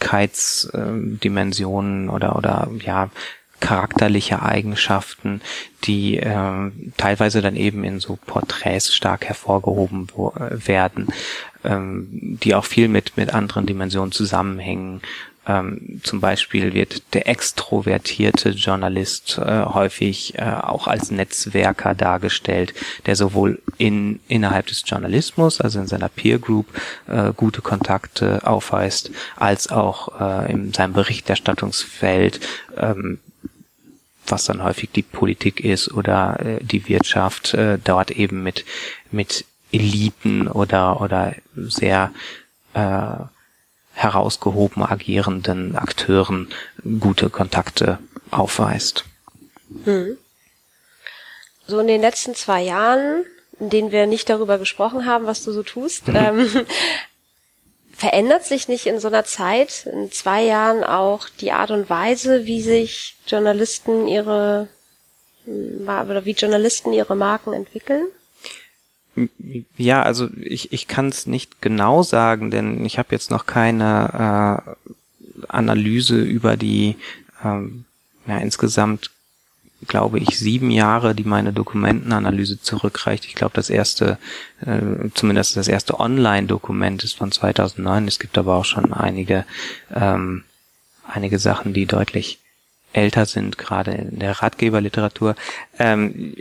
Persönlichkeitsdimensionen 0.00 2.10
oder, 2.10 2.36
oder 2.36 2.68
ja, 2.80 3.10
charakterliche 3.60 4.42
Eigenschaften, 4.42 5.40
die 5.84 6.16
äh, 6.16 6.70
teilweise 6.96 7.42
dann 7.42 7.54
eben 7.56 7.84
in 7.84 8.00
so 8.00 8.18
Porträts 8.26 8.94
stark 8.94 9.26
hervorgehoben 9.26 10.08
äh, 10.16 10.66
werden, 10.66 11.08
ähm, 11.62 12.38
die 12.42 12.54
auch 12.54 12.64
viel 12.64 12.88
mit, 12.88 13.18
mit 13.18 13.34
anderen 13.34 13.66
Dimensionen 13.66 14.12
zusammenhängen. 14.12 15.02
Ähm, 15.50 16.00
zum 16.04 16.20
Beispiel 16.20 16.74
wird 16.74 17.02
der 17.14 17.28
extrovertierte 17.28 18.50
Journalist 18.50 19.38
äh, 19.38 19.64
häufig 19.64 20.38
äh, 20.38 20.42
auch 20.42 20.86
als 20.86 21.10
Netzwerker 21.10 21.94
dargestellt, 21.94 22.72
der 23.06 23.16
sowohl 23.16 23.60
in, 23.76 24.20
innerhalb 24.28 24.66
des 24.66 24.84
Journalismus, 24.86 25.60
also 25.60 25.80
in 25.80 25.88
seiner 25.88 26.08
Peer 26.08 26.38
Group, 26.38 26.66
äh, 27.08 27.32
gute 27.34 27.62
Kontakte 27.62 28.46
aufweist, 28.46 29.10
als 29.36 29.70
auch 29.70 30.20
äh, 30.20 30.52
in 30.52 30.72
seinem 30.72 30.92
Berichterstattungsfeld 30.92 32.40
ähm, 32.76 33.18
was 34.26 34.44
dann 34.44 34.62
häufig 34.62 34.90
die 34.92 35.02
Politik 35.02 35.58
ist 35.58 35.90
oder 35.90 36.38
äh, 36.38 36.62
die 36.62 36.86
Wirtschaft, 36.88 37.54
äh, 37.54 37.78
dort 37.82 38.12
eben 38.12 38.44
mit, 38.44 38.64
mit 39.10 39.44
Eliten 39.72 40.46
oder, 40.46 41.00
oder 41.00 41.34
sehr 41.56 42.12
äh, 42.74 43.14
herausgehoben 44.02 44.82
agierenden 44.82 45.76
Akteuren 45.76 46.48
gute 47.00 47.28
Kontakte 47.28 47.98
aufweist. 48.30 49.04
Hm. 49.84 50.16
So 51.66 51.78
in 51.78 51.86
den 51.86 52.00
letzten 52.00 52.34
zwei 52.34 52.62
Jahren, 52.62 53.24
in 53.58 53.70
denen 53.70 53.92
wir 53.92 54.06
nicht 54.06 54.28
darüber 54.28 54.58
gesprochen 54.58 55.06
haben, 55.06 55.26
was 55.26 55.44
du 55.44 55.52
so 55.52 55.62
tust, 55.62 56.08
mhm. 56.08 56.14
ähm, 56.16 56.66
verändert 57.92 58.44
sich 58.44 58.68
nicht 58.68 58.86
in 58.86 58.98
so 58.98 59.08
einer 59.08 59.24
Zeit, 59.24 59.86
in 59.92 60.10
zwei 60.10 60.42
Jahren 60.44 60.82
auch 60.82 61.28
die 61.28 61.52
Art 61.52 61.70
und 61.70 61.90
Weise, 61.90 62.46
wie 62.46 62.62
sich 62.62 63.16
Journalisten 63.26 64.08
ihre, 64.08 64.68
oder 65.46 66.24
wie 66.24 66.32
Journalisten 66.32 66.94
ihre 66.94 67.14
Marken 67.14 67.52
entwickeln? 67.52 68.06
Ja, 69.76 70.02
also 70.02 70.28
ich, 70.40 70.72
ich 70.72 70.88
kann 70.88 71.08
es 71.08 71.26
nicht 71.26 71.60
genau 71.62 72.02
sagen, 72.02 72.50
denn 72.50 72.84
ich 72.84 72.98
habe 72.98 73.08
jetzt 73.12 73.30
noch 73.30 73.46
keine 73.46 74.64
äh, 74.66 75.46
Analyse 75.48 76.20
über 76.20 76.56
die 76.56 76.96
ähm, 77.44 77.84
ja, 78.26 78.38
insgesamt 78.38 79.10
glaube 79.86 80.18
ich, 80.18 80.38
sieben 80.38 80.70
Jahre, 80.70 81.14
die 81.14 81.24
meine 81.24 81.52
Dokumentenanalyse 81.52 82.60
zurückreicht. 82.60 83.24
Ich 83.24 83.34
glaube, 83.34 83.52
das 83.54 83.70
erste, 83.70 84.18
äh, 84.60 85.08
zumindest 85.14 85.56
das 85.56 85.68
erste 85.68 85.98
Online-Dokument 85.98 87.02
ist 87.02 87.16
von 87.16 87.32
2009. 87.32 88.06
Es 88.06 88.18
gibt 88.18 88.36
aber 88.36 88.56
auch 88.56 88.64
schon 88.64 88.92
einige, 88.92 89.46
ähm, 89.94 90.44
einige 91.08 91.38
Sachen, 91.38 91.72
die 91.72 91.86
deutlich 91.86 92.38
älter 92.92 93.24
sind, 93.24 93.56
gerade 93.56 93.92
in 93.92 94.18
der 94.18 94.42
Ratgeberliteratur. 94.42 95.34
Ähm, 95.78 96.34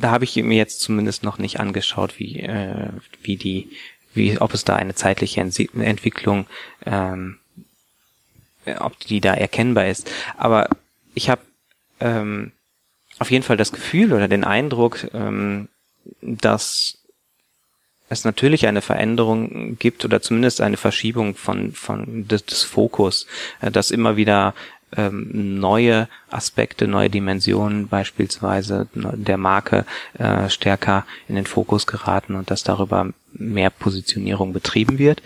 da 0.00 0.10
habe 0.10 0.24
ich 0.24 0.36
mir 0.36 0.56
jetzt 0.56 0.80
zumindest 0.80 1.24
noch 1.24 1.38
nicht 1.38 1.60
angeschaut, 1.60 2.18
wie, 2.18 2.40
äh, 2.40 2.90
wie 3.22 3.36
die, 3.36 3.70
wie, 4.14 4.38
ob 4.40 4.54
es 4.54 4.64
da 4.64 4.76
eine 4.76 4.94
zeitliche 4.94 5.40
Entwicklung, 5.40 6.46
ähm, 6.86 7.38
ob 8.78 8.98
die 9.00 9.20
da 9.20 9.34
erkennbar 9.34 9.88
ist. 9.88 10.10
Aber 10.36 10.68
ich 11.14 11.30
habe 11.30 11.40
ähm, 12.00 12.52
auf 13.18 13.30
jeden 13.30 13.42
Fall 13.42 13.56
das 13.56 13.72
Gefühl 13.72 14.12
oder 14.12 14.28
den 14.28 14.44
Eindruck, 14.44 15.08
ähm, 15.12 15.68
dass 16.20 16.98
es 18.08 18.24
natürlich 18.24 18.66
eine 18.66 18.82
Veränderung 18.82 19.78
gibt 19.78 20.04
oder 20.04 20.22
zumindest 20.22 20.60
eine 20.60 20.76
Verschiebung 20.76 21.34
von, 21.34 21.72
von 21.72 22.26
des, 22.26 22.46
des 22.46 22.62
Fokus, 22.62 23.26
äh, 23.60 23.70
dass 23.70 23.90
immer 23.90 24.16
wieder 24.16 24.54
ähm, 24.96 25.58
neue 25.60 26.08
Aspekte, 26.30 26.88
neue 26.88 27.10
Dimensionen 27.10 27.88
beispielsweise 27.88 28.88
der 28.94 29.36
Marke 29.36 29.84
äh, 30.18 30.48
stärker 30.48 31.04
in 31.28 31.34
den 31.34 31.46
Fokus 31.46 31.86
geraten 31.86 32.34
und 32.34 32.50
dass 32.50 32.62
darüber 32.62 33.10
mehr 33.32 33.70
Positionierung 33.70 34.52
betrieben 34.52 34.98
wird. 34.98 35.22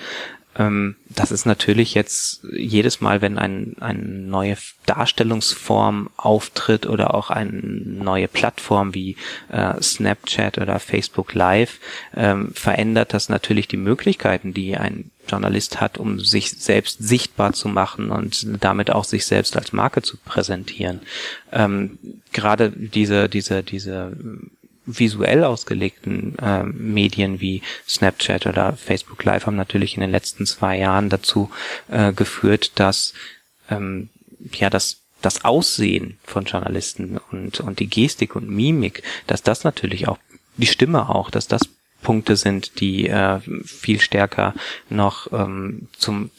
Ähm, 0.56 0.96
das 1.08 1.30
ist 1.30 1.46
natürlich 1.46 1.94
jetzt 1.94 2.44
jedes 2.52 3.00
Mal, 3.00 3.22
wenn 3.22 3.38
ein, 3.38 3.76
eine 3.80 4.02
neue 4.02 4.56
Darstellungsform 4.86 6.10
auftritt 6.16 6.86
oder 6.86 7.14
auch 7.14 7.30
eine 7.30 7.52
neue 7.52 8.28
Plattform 8.28 8.94
wie 8.94 9.16
äh, 9.50 9.80
Snapchat 9.80 10.58
oder 10.58 10.78
Facebook 10.78 11.34
Live, 11.34 11.78
ähm, 12.14 12.52
verändert 12.54 13.14
das 13.14 13.28
natürlich 13.28 13.68
die 13.68 13.76
Möglichkeiten, 13.76 14.52
die 14.52 14.76
ein 14.76 15.10
Journalist 15.28 15.80
hat, 15.80 15.98
um 15.98 16.18
sich 16.18 16.50
selbst 16.50 16.98
sichtbar 17.02 17.52
zu 17.52 17.68
machen 17.68 18.10
und 18.10 18.46
damit 18.60 18.90
auch 18.90 19.04
sich 19.04 19.24
selbst 19.24 19.56
als 19.56 19.72
Marke 19.72 20.02
zu 20.02 20.16
präsentieren. 20.16 21.00
Ähm, 21.52 21.98
gerade 22.32 22.70
diese, 22.70 23.28
diese, 23.28 23.62
diese 23.62 24.16
visuell 24.84 25.44
ausgelegten 25.44 26.36
äh, 26.38 26.64
Medien 26.64 27.40
wie 27.40 27.62
Snapchat 27.88 28.46
oder 28.46 28.76
Facebook 28.76 29.22
Live 29.24 29.46
haben 29.46 29.56
natürlich 29.56 29.94
in 29.94 30.00
den 30.00 30.10
letzten 30.10 30.46
zwei 30.46 30.78
Jahren 30.78 31.08
dazu 31.08 31.50
äh, 31.88 32.12
geführt, 32.12 32.72
dass 32.76 33.14
ähm, 33.70 34.08
ja 34.52 34.70
das 34.70 34.98
das 35.20 35.44
Aussehen 35.44 36.18
von 36.24 36.44
Journalisten 36.46 37.18
und 37.30 37.60
und 37.60 37.78
die 37.78 37.88
Gestik 37.88 38.34
und 38.34 38.48
Mimik, 38.48 39.02
dass 39.28 39.42
das 39.42 39.62
natürlich 39.62 40.08
auch 40.08 40.18
die 40.56 40.66
Stimme 40.66 41.08
auch, 41.08 41.30
dass 41.30 41.46
das 41.46 41.68
Punkte 42.02 42.34
sind, 42.34 42.80
die 42.80 43.08
äh, 43.08 43.38
viel 43.64 44.00
stärker 44.00 44.54
noch 44.90 45.32
ähm, 45.32 45.88
zum 45.96 46.30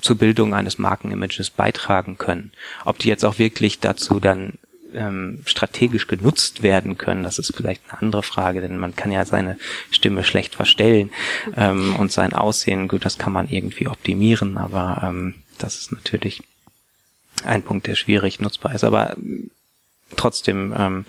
zur 0.00 0.16
Bildung 0.18 0.52
eines 0.52 0.78
Markenimages 0.78 1.50
beitragen 1.50 2.18
können. 2.18 2.52
Ob 2.84 2.98
die 2.98 3.08
jetzt 3.08 3.24
auch 3.24 3.38
wirklich 3.38 3.78
dazu 3.78 4.20
dann 4.20 4.54
ähm, 4.94 5.42
strategisch 5.44 6.06
genutzt 6.06 6.62
werden 6.62 6.98
können, 6.98 7.22
das 7.22 7.38
ist 7.38 7.54
vielleicht 7.56 7.82
eine 7.88 8.02
andere 8.02 8.22
Frage, 8.22 8.60
denn 8.60 8.78
man 8.78 8.96
kann 8.96 9.12
ja 9.12 9.24
seine 9.24 9.58
Stimme 9.90 10.24
schlecht 10.24 10.54
verstellen 10.54 11.10
ähm, 11.56 11.96
und 11.96 12.12
sein 12.12 12.32
Aussehen, 12.32 12.88
gut, 12.88 13.04
das 13.04 13.18
kann 13.18 13.32
man 13.32 13.48
irgendwie 13.48 13.88
optimieren, 13.88 14.56
aber 14.58 15.02
ähm, 15.04 15.34
das 15.58 15.78
ist 15.78 15.92
natürlich 15.92 16.42
ein 17.44 17.62
Punkt, 17.62 17.86
der 17.86 17.94
schwierig 17.94 18.40
nutzbar 18.40 18.74
ist. 18.74 18.84
Aber 18.84 19.16
trotzdem 20.16 20.74
ähm, 20.76 21.04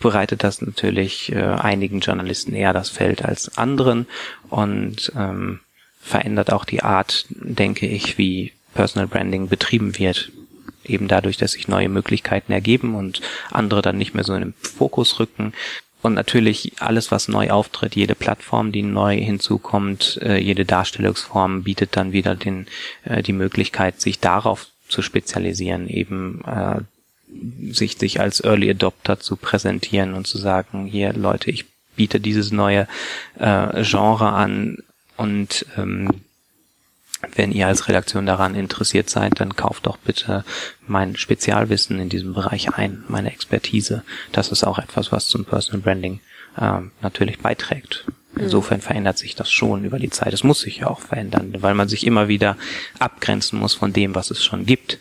bereitet 0.00 0.44
das 0.44 0.62
natürlich 0.62 1.32
äh, 1.32 1.42
einigen 1.42 2.00
Journalisten 2.00 2.54
eher 2.54 2.72
das 2.72 2.88
Feld 2.88 3.24
als 3.24 3.56
anderen 3.58 4.06
und 4.48 5.12
ähm, 5.16 5.60
verändert 6.00 6.52
auch 6.52 6.64
die 6.64 6.82
Art, 6.82 7.26
denke 7.30 7.86
ich, 7.86 8.18
wie 8.18 8.52
Personal 8.74 9.08
Branding 9.08 9.48
betrieben 9.48 9.98
wird. 9.98 10.30
Eben 10.84 11.08
dadurch, 11.08 11.36
dass 11.36 11.52
sich 11.52 11.68
neue 11.68 11.88
Möglichkeiten 11.88 12.52
ergeben 12.52 12.94
und 12.94 13.20
andere 13.50 13.82
dann 13.82 13.98
nicht 13.98 14.14
mehr 14.14 14.24
so 14.24 14.34
in 14.34 14.40
den 14.40 14.54
Fokus 14.54 15.18
rücken. 15.20 15.52
Und 16.00 16.14
natürlich 16.14 16.74
alles, 16.78 17.10
was 17.10 17.28
neu 17.28 17.50
auftritt, 17.50 17.96
jede 17.96 18.14
Plattform, 18.14 18.70
die 18.70 18.82
neu 18.82 19.16
hinzukommt, 19.16 20.20
äh, 20.22 20.38
jede 20.38 20.64
Darstellungsform 20.64 21.64
bietet 21.64 21.96
dann 21.96 22.12
wieder 22.12 22.36
den, 22.36 22.66
äh, 23.04 23.22
die 23.22 23.32
Möglichkeit, 23.32 24.00
sich 24.00 24.20
darauf 24.20 24.68
zu 24.88 25.02
spezialisieren, 25.02 25.88
eben 25.88 26.42
äh, 26.46 26.80
sich, 27.72 27.98
sich 27.98 28.20
als 28.20 28.40
Early 28.40 28.70
Adopter 28.70 29.18
zu 29.18 29.36
präsentieren 29.36 30.14
und 30.14 30.26
zu 30.26 30.38
sagen, 30.38 30.86
hier 30.86 31.12
Leute, 31.12 31.50
ich 31.50 31.66
biete 31.96 32.20
dieses 32.20 32.52
neue 32.52 32.86
äh, 33.38 33.82
Genre 33.82 34.32
an 34.32 34.78
und 35.16 35.66
ähm, 35.76 36.08
wenn 37.34 37.52
ihr 37.52 37.66
als 37.66 37.88
Redaktion 37.88 38.26
daran 38.26 38.54
interessiert 38.54 39.10
seid, 39.10 39.40
dann 39.40 39.56
kauft 39.56 39.86
doch 39.86 39.96
bitte 39.96 40.44
mein 40.86 41.16
Spezialwissen 41.16 41.98
in 41.98 42.08
diesem 42.08 42.32
Bereich 42.32 42.74
ein, 42.74 43.04
meine 43.08 43.32
Expertise. 43.32 44.02
Das 44.32 44.50
ist 44.52 44.64
auch 44.64 44.78
etwas, 44.78 45.10
was 45.10 45.26
zum 45.26 45.44
Personal 45.44 45.82
Branding 45.82 46.20
äh, 46.56 46.80
natürlich 47.02 47.40
beiträgt. 47.40 48.06
Insofern 48.36 48.80
verändert 48.80 49.18
sich 49.18 49.34
das 49.34 49.50
schon 49.50 49.84
über 49.84 49.98
die 49.98 50.10
Zeit. 50.10 50.32
Es 50.32 50.44
muss 50.44 50.60
sich 50.60 50.78
ja 50.78 50.86
auch 50.88 51.00
verändern, 51.00 51.54
weil 51.58 51.74
man 51.74 51.88
sich 51.88 52.06
immer 52.06 52.28
wieder 52.28 52.56
abgrenzen 52.98 53.58
muss 53.58 53.74
von 53.74 53.92
dem, 53.92 54.14
was 54.14 54.30
es 54.30 54.44
schon 54.44 54.64
gibt. 54.64 54.98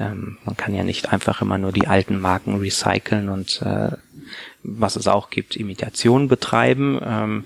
Ähm, 0.00 0.38
man 0.44 0.56
kann 0.56 0.74
ja 0.74 0.82
nicht 0.82 1.12
einfach 1.12 1.40
immer 1.40 1.58
nur 1.58 1.72
die 1.72 1.86
alten 1.86 2.18
Marken 2.18 2.58
recyceln 2.58 3.28
und 3.28 3.62
äh, 3.62 3.92
was 4.62 4.96
es 4.96 5.08
auch 5.08 5.30
gibt, 5.30 5.56
Imitation 5.56 6.28
betreiben 6.28 7.00
ähm, 7.02 7.44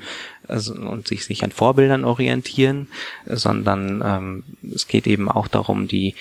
also, 0.48 0.74
und 0.74 1.08
sich, 1.08 1.24
sich 1.24 1.44
an 1.44 1.52
Vorbildern 1.52 2.04
orientieren, 2.04 2.88
sondern 3.26 4.02
ähm, 4.04 4.44
es 4.74 4.88
geht 4.88 5.06
eben 5.06 5.30
auch 5.30 5.48
darum, 5.48 5.88
die 5.88 6.14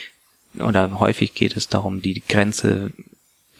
oder 0.59 0.99
häufig 0.99 1.33
geht 1.33 1.57
es 1.57 1.67
darum, 1.67 2.01
die 2.01 2.21
Grenze 2.27 2.91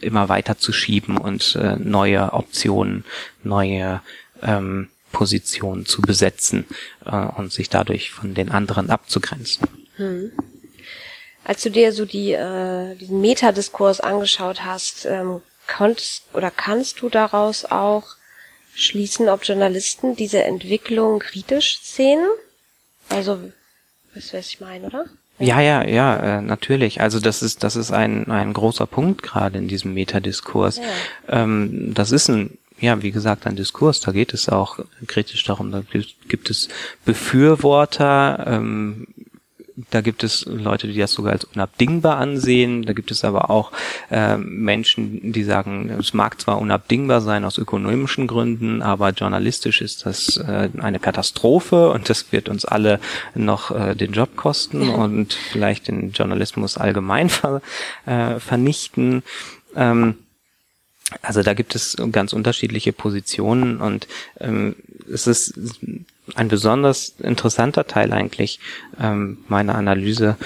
immer 0.00 0.28
weiter 0.28 0.58
zu 0.58 0.72
schieben 0.72 1.16
und 1.16 1.56
äh, 1.56 1.76
neue 1.76 2.32
Optionen, 2.32 3.04
neue 3.42 4.00
ähm, 4.42 4.88
Position 5.12 5.86
zu 5.86 6.02
besetzen 6.02 6.66
äh, 7.04 7.16
und 7.16 7.52
sich 7.52 7.68
dadurch 7.68 8.10
von 8.10 8.34
den 8.34 8.50
anderen 8.50 8.90
abzugrenzen. 8.90 9.66
Hm. 9.96 10.32
Als 11.44 11.62
du 11.62 11.70
dir 11.70 11.92
so 11.92 12.04
die, 12.04 12.32
äh, 12.32 12.94
diesen 12.96 13.20
Metadiskurs 13.20 14.00
angeschaut 14.00 14.64
hast, 14.64 15.06
ähm, 15.06 15.40
konntest 15.66 16.24
oder 16.32 16.50
kannst 16.50 17.00
du 17.00 17.08
daraus 17.08 17.64
auch 17.64 18.16
schließen, 18.74 19.28
ob 19.28 19.44
Journalisten 19.44 20.16
diese 20.16 20.42
Entwicklung 20.42 21.20
kritisch 21.20 21.80
sehen? 21.82 22.26
Also, 23.08 23.38
weißt 24.14 24.32
du, 24.32 24.38
was 24.38 24.48
ich 24.48 24.60
meine, 24.60 24.86
oder? 24.86 25.06
Ja, 25.38 25.60
ja, 25.60 25.84
ja, 25.84 26.38
äh, 26.38 26.42
natürlich. 26.42 27.00
Also 27.00 27.18
das 27.18 27.42
ist 27.42 27.64
das 27.64 27.74
ist 27.74 27.90
ein 27.90 28.30
ein 28.30 28.52
großer 28.52 28.86
Punkt 28.86 29.22
gerade 29.22 29.58
in 29.58 29.66
diesem 29.66 29.92
Metadiskurs. 29.92 30.76
Ja. 30.76 31.42
Ähm, 31.42 31.92
das 31.92 32.12
ist 32.12 32.28
ein 32.28 32.56
ja, 32.80 33.02
wie 33.02 33.12
gesagt, 33.12 33.46
ein 33.46 33.56
Diskurs. 33.56 34.00
Da 34.00 34.12
geht 34.12 34.34
es 34.34 34.48
auch 34.48 34.78
kritisch 35.06 35.44
darum. 35.44 35.70
Da 35.70 35.82
gibt 36.28 36.50
es 36.50 36.68
Befürworter, 37.04 38.44
ähm, 38.46 39.06
da 39.90 40.00
gibt 40.02 40.22
es 40.22 40.44
Leute, 40.46 40.86
die 40.86 40.98
das 40.98 41.12
sogar 41.12 41.32
als 41.32 41.44
unabdingbar 41.44 42.16
ansehen. 42.18 42.84
Da 42.84 42.92
gibt 42.92 43.10
es 43.10 43.24
aber 43.24 43.50
auch 43.50 43.72
äh, 44.10 44.36
Menschen, 44.36 45.32
die 45.32 45.42
sagen, 45.42 45.90
es 45.98 46.14
mag 46.14 46.40
zwar 46.40 46.60
unabdingbar 46.60 47.20
sein 47.20 47.44
aus 47.44 47.58
ökonomischen 47.58 48.26
Gründen, 48.28 48.82
aber 48.82 49.10
journalistisch 49.10 49.80
ist 49.80 50.06
das 50.06 50.36
äh, 50.36 50.68
eine 50.78 51.00
Katastrophe 51.00 51.90
und 51.90 52.08
das 52.08 52.30
wird 52.30 52.48
uns 52.48 52.64
alle 52.64 53.00
noch 53.34 53.72
äh, 53.72 53.94
den 53.96 54.12
Job 54.12 54.36
kosten 54.36 54.88
und 54.88 55.34
vielleicht 55.34 55.88
den 55.88 56.12
Journalismus 56.12 56.78
allgemein 56.78 57.28
ver, 57.28 57.60
äh, 58.06 58.38
vernichten. 58.38 59.24
Ähm, 59.74 60.18
also 61.20 61.42
da 61.42 61.54
gibt 61.54 61.74
es 61.74 61.96
ganz 62.12 62.32
unterschiedliche 62.32 62.92
Positionen 62.92 63.80
und 63.80 64.06
ähm, 64.40 64.76
es 65.12 65.26
ist 65.26 65.54
ein 66.36 66.48
besonders 66.48 67.14
interessanter 67.18 67.86
Teil 67.86 68.12
eigentlich 68.12 68.58
ähm, 68.98 69.38
meiner 69.48 69.74
Analyse, 69.74 70.36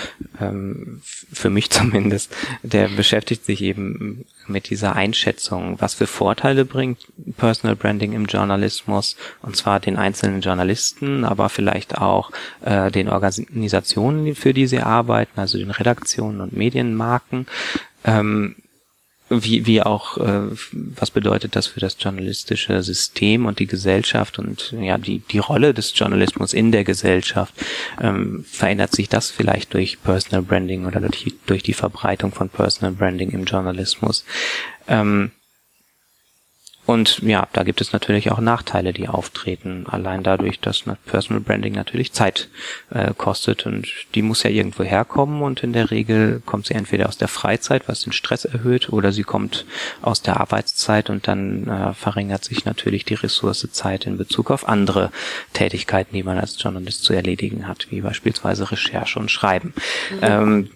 ähm, 0.41 1.01
für 1.05 1.51
mich 1.51 1.71
zumindest, 1.71 2.35
der 2.63 2.89
beschäftigt 2.89 3.45
sich 3.45 3.63
eben 3.63 4.25
mit 4.47 4.71
dieser 4.71 4.97
Einschätzung, 4.97 5.81
was 5.81 5.95
für 5.95 6.07
Vorteile 6.07 6.65
bringt 6.65 7.07
Personal 7.37 7.77
Branding 7.77 8.13
im 8.13 8.25
Journalismus, 8.27 9.17
und 9.43 9.57
zwar 9.57 9.79
den 9.79 9.97
einzelnen 9.97 10.41
Journalisten, 10.41 11.25
aber 11.25 11.49
vielleicht 11.49 11.99
auch 11.99 12.33
äh, 12.65 12.91
den 12.91 13.09
Organisationen, 13.09 14.35
für 14.35 14.55
die 14.55 14.67
sie 14.67 14.81
arbeiten, 14.81 15.39
also 15.39 15.59
den 15.59 15.71
Redaktionen 15.71 16.41
und 16.41 16.57
Medienmarken. 16.57 17.47
Ähm, 18.05 18.57
wie, 19.31 19.67
wie 19.67 19.83
auch, 19.83 20.17
äh, 20.19 20.43
was 20.73 21.11
bedeutet 21.11 21.57
das 21.57 21.67
für 21.67 21.81
das 21.81 21.97
journalistische 21.99 22.83
System 22.83 23.47
und 23.47 23.59
die 23.59 23.67
Gesellschaft 23.67 24.39
und 24.39 24.75
ja, 24.81 24.99
die, 24.99 25.21
die 25.21 25.39
Rolle 25.39 25.75
des 25.75 25.93
Journalismus 25.97 26.53
in 26.53 26.73
der 26.73 26.85
Gesellschaft? 26.85 27.55
Ähm, 28.01 28.45
verändert 28.51 28.95
sich 28.95 29.09
das 29.09 29.31
vielleicht 29.31 29.75
durch 29.75 30.03
Personal 30.03 30.43
Branding 30.43 30.87
oder 30.87 31.01
durch, 31.01 31.35
durch 31.47 31.63
die 31.63 31.75
Verbreitung 31.75 32.33
von 32.33 32.49
Personal 32.49 32.93
Branding 32.93 33.31
im 33.31 33.45
Journalismus? 33.45 34.25
Ähm, 34.87 35.31
und 36.89 37.19
ja, 37.19 37.47
da 37.53 37.65
gibt 37.65 37.83
es 37.83 37.93
natürlich 37.93 38.31
auch 38.31 38.41
Nachteile, 38.41 38.95
die 38.95 39.09
auftreten. 39.09 39.85
Allein 39.91 40.23
dadurch, 40.23 40.59
dass 40.59 40.85
Personal 41.05 41.43
Branding 41.43 41.75
natürlich 41.75 42.15
Zeit 42.15 42.49
äh, 42.89 43.13
kostet 43.13 43.67
und 43.67 43.87
die 44.15 44.23
muss 44.23 44.43
ja 44.43 44.49
irgendwo 44.49 44.85
herkommen 44.85 45.43
und 45.43 45.63
in 45.63 45.75
der 45.75 45.91
Regel 45.91 46.41
kommt 46.47 46.65
sie 46.65 46.73
entweder 46.73 47.11
aus 47.11 47.19
der 47.19 47.29
Freizeit, 47.29 47.89
was 47.89 48.01
den 48.01 48.15
Stress 48.15 48.47
erhöht, 48.47 48.91
oder 48.91 49.13
sie 49.13 49.23
kommt 49.23 49.67
aus 50.01 50.23
der 50.23 50.41
Arbeitszeit 50.41 51.11
und 51.11 51.29
dann 51.29 51.67
äh, 51.69 51.93
verringert 51.93 52.43
sich 52.43 52.65
natürlich 52.65 53.05
die 53.05 53.13
Ressource 53.13 53.69
Zeit 53.71 54.07
in 54.07 54.17
Bezug 54.17 54.51
auf 54.51 54.67
andere 54.67 55.13
Tätigkeiten, 55.53 56.17
die 56.17 56.23
man 56.23 56.39
als 56.39 56.57
Journalist 56.59 57.05
zu 57.05 57.13
erledigen 57.13 57.69
hat, 57.69 57.89
wie 57.91 58.01
beispielsweise 58.01 58.71
Recherche 58.71 59.19
und 59.19 59.31
Schreiben. 59.31 59.75
Mhm. 60.11 60.19
Ähm, 60.23 60.71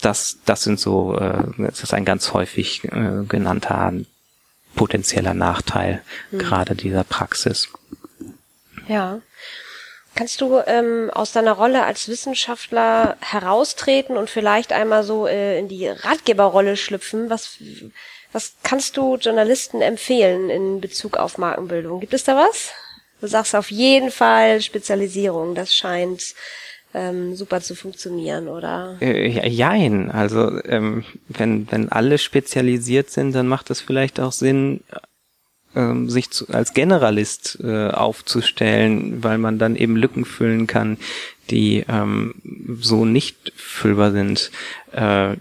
das, 0.00 0.38
das 0.44 0.62
sind 0.62 0.78
so, 0.78 1.18
äh, 1.18 1.42
das 1.58 1.82
ist 1.82 1.92
ein 1.92 2.04
ganz 2.04 2.32
häufig 2.34 2.84
äh, 2.84 3.24
genannter 3.26 3.92
potenzieller 4.76 5.34
Nachteil 5.34 6.02
hm. 6.30 6.38
gerade 6.38 6.76
dieser 6.76 7.02
Praxis. 7.02 7.68
Ja. 8.86 9.20
Kannst 10.14 10.40
du 10.40 10.62
ähm, 10.66 11.10
aus 11.12 11.32
deiner 11.32 11.52
Rolle 11.52 11.84
als 11.84 12.08
Wissenschaftler 12.08 13.18
heraustreten 13.20 14.16
und 14.16 14.30
vielleicht 14.30 14.72
einmal 14.72 15.02
so 15.02 15.26
äh, 15.26 15.58
in 15.58 15.68
die 15.68 15.88
Ratgeberrolle 15.88 16.76
schlüpfen? 16.78 17.28
Was, 17.28 17.58
was 18.32 18.54
kannst 18.62 18.96
du 18.96 19.16
Journalisten 19.16 19.82
empfehlen 19.82 20.48
in 20.48 20.80
Bezug 20.80 21.18
auf 21.18 21.36
Markenbildung? 21.36 22.00
Gibt 22.00 22.14
es 22.14 22.24
da 22.24 22.34
was? 22.34 22.70
Du 23.20 23.26
sagst 23.26 23.54
auf 23.54 23.70
jeden 23.70 24.10
Fall 24.10 24.62
Spezialisierung. 24.62 25.54
Das 25.54 25.74
scheint 25.74 26.34
ähm, 26.94 27.36
super 27.36 27.60
zu 27.60 27.74
funktionieren, 27.74 28.48
oder? 28.48 28.96
Äh, 29.00 29.48
jein. 29.48 30.10
Also 30.10 30.62
ähm, 30.64 31.04
wenn, 31.28 31.70
wenn 31.70 31.90
alle 31.90 32.18
spezialisiert 32.18 33.10
sind, 33.10 33.34
dann 33.34 33.48
macht 33.48 33.70
es 33.70 33.80
vielleicht 33.80 34.18
auch 34.20 34.32
Sinn, 34.32 34.80
ähm, 35.74 36.08
sich 36.08 36.30
zu, 36.30 36.48
als 36.48 36.72
Generalist 36.72 37.58
äh, 37.62 37.90
aufzustellen, 37.90 39.22
weil 39.22 39.38
man 39.38 39.58
dann 39.58 39.76
eben 39.76 39.96
Lücken 39.96 40.24
füllen 40.24 40.66
kann, 40.66 40.96
die 41.50 41.84
ähm, 41.88 42.34
so 42.80 43.04
nicht 43.04 43.52
füllbar 43.54 44.12
sind. 44.12 44.50
Äh, 44.92 45.36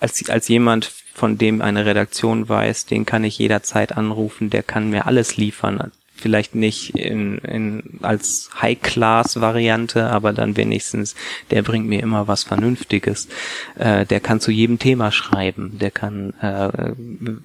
als, 0.00 0.28
als 0.30 0.48
jemand, 0.48 0.90
von 1.14 1.36
dem 1.36 1.60
eine 1.60 1.84
Redaktion 1.84 2.48
weiß, 2.48 2.86
den 2.86 3.04
kann 3.04 3.24
ich 3.24 3.38
jederzeit 3.38 3.92
anrufen, 3.92 4.48
der 4.48 4.62
kann 4.62 4.88
mir 4.88 5.06
alles 5.06 5.36
liefern 5.36 5.92
vielleicht 6.22 6.54
nicht 6.54 6.94
in, 6.96 7.38
in, 7.38 7.98
als 8.00 8.50
High-Class-Variante, 8.60 10.08
aber 10.08 10.32
dann 10.32 10.56
wenigstens, 10.56 11.14
der 11.50 11.62
bringt 11.62 11.86
mir 11.88 12.00
immer 12.00 12.28
was 12.28 12.44
Vernünftiges. 12.44 13.28
Äh, 13.74 14.06
der 14.06 14.20
kann 14.20 14.40
zu 14.40 14.50
jedem 14.50 14.78
Thema 14.78 15.10
schreiben. 15.10 15.78
Der 15.78 15.90
kann, 15.90 16.32
äh, 16.40 16.92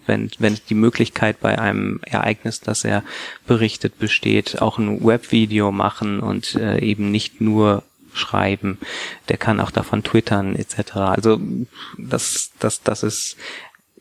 wenn, 0.05 0.29
wenn 0.37 0.57
die 0.69 0.75
Möglichkeit 0.75 1.39
bei 1.39 1.57
einem 1.59 1.99
Ereignis, 2.03 2.61
das 2.61 2.85
er 2.85 3.03
berichtet, 3.47 3.99
besteht, 3.99 4.61
auch 4.61 4.77
ein 4.77 5.03
Webvideo 5.03 5.71
machen 5.71 6.19
und 6.19 6.55
äh, 6.55 6.79
eben 6.79 7.11
nicht 7.11 7.41
nur 7.41 7.83
schreiben. 8.13 8.77
Der 9.29 9.37
kann 9.37 9.59
auch 9.59 9.71
davon 9.71 10.03
twittern 10.03 10.55
etc. 10.55 10.95
Also 10.97 11.39
das, 11.97 12.51
das, 12.59 12.81
das 12.81 13.03
ist 13.03 13.37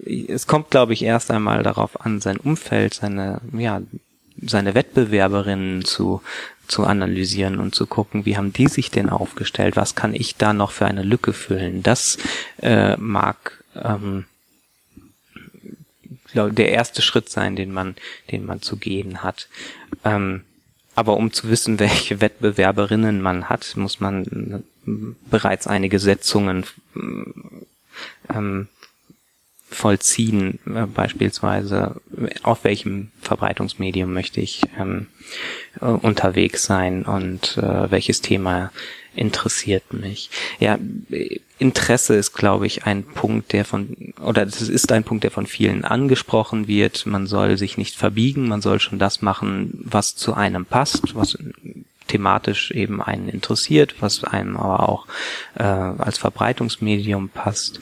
es 0.05 0.47
kommt, 0.47 0.71
glaube 0.71 0.93
ich, 0.93 1.03
erst 1.03 1.31
einmal 1.31 1.62
darauf 1.62 2.01
an, 2.05 2.21
sein 2.21 2.37
Umfeld, 2.37 2.95
seine, 2.95 3.41
ja, 3.53 3.81
seine 4.42 4.75
Wettbewerberinnen 4.75 5.85
zu, 5.85 6.22
zu 6.68 6.85
analysieren 6.85 7.59
und 7.59 7.75
zu 7.75 7.87
gucken, 7.87 8.27
wie 8.27 8.37
haben 8.37 8.53
die 8.53 8.68
sich 8.68 8.90
denn 8.90 9.09
aufgestellt, 9.09 9.77
was 9.77 9.94
kann 9.94 10.14
ich 10.14 10.37
da 10.37 10.53
noch 10.53 10.70
für 10.70 10.87
eine 10.87 11.03
Lücke 11.03 11.33
füllen. 11.33 11.83
Das 11.83 12.18
äh, 12.61 12.96
mag 12.96 13.64
ähm, 13.77 14.25
der 16.35 16.70
erste 16.70 17.03
Schritt 17.03 17.31
sein, 17.31 17.57
den 17.57 17.72
man, 17.72 17.96
den 18.31 18.44
man 18.44 18.61
zu 18.61 18.77
gehen 18.77 19.22
hat. 19.22 19.49
Ähm, 20.05 20.42
aber 20.94 21.16
um 21.16 21.33
zu 21.33 21.49
wissen, 21.49 21.79
welche 21.79 22.20
Wettbewerberinnen 22.20 23.22
man 23.22 23.49
hat, 23.49 23.77
muss 23.77 24.01
man 24.01 24.64
äh, 24.85 24.90
bereits 25.31 25.66
einige 25.66 25.99
Setzungen 25.99 26.64
ähm, 28.29 28.68
vollziehen, 29.77 30.59
äh, 30.67 30.87
beispielsweise 30.87 32.01
auf 32.43 32.65
welchem 32.65 33.11
Verbreitungsmedium 33.21 34.12
möchte 34.12 34.41
ich 34.41 34.62
ähm, 34.79 35.09
äh, 35.81 35.85
unterwegs 35.85 36.65
sein 36.65 37.05
und 37.05 37.59
äh, 37.59 37.91
welches 37.91 38.23
Thema 38.23 38.73
interessiert 39.15 39.93
mich. 39.93 40.31
Ja, 40.61 40.79
Interesse 41.59 42.15
ist, 42.15 42.33
glaube 42.33 42.67
ich, 42.67 42.85
ein 42.85 43.03
Punkt, 43.03 43.53
der 43.53 43.65
von, 43.65 44.15
oder 44.21 44.45
das 44.45 44.62
ist 44.62 44.93
ein 44.93 45.05
Punkt, 45.05 45.25
der 45.25 45.31
von 45.31 45.47
vielen 45.47 45.85
angesprochen 45.85 46.69
wird. 46.69 47.07
Man 47.07 47.27
soll 47.27 47.57
sich 47.57 47.79
nicht 47.79 47.97
verbiegen, 47.97 48.49
man 48.49 48.61
soll 48.62 48.81
schon 48.81 48.99
das 48.99 49.23
machen, 49.23 49.79
was 49.83 50.17
zu 50.17 50.35
einem 50.35 50.67
passt, 50.67 51.15
was 51.15 51.39
thematisch 52.09 52.71
eben 52.71 53.03
einen 53.03 53.29
interessiert, 53.29 53.97
was 54.01 54.23
einem 54.25 54.57
aber 54.57 54.89
auch 54.89 55.07
äh, 55.55 55.62
als 55.65 56.19
Verbreitungsmedium 56.19 57.31
passt. 57.31 57.81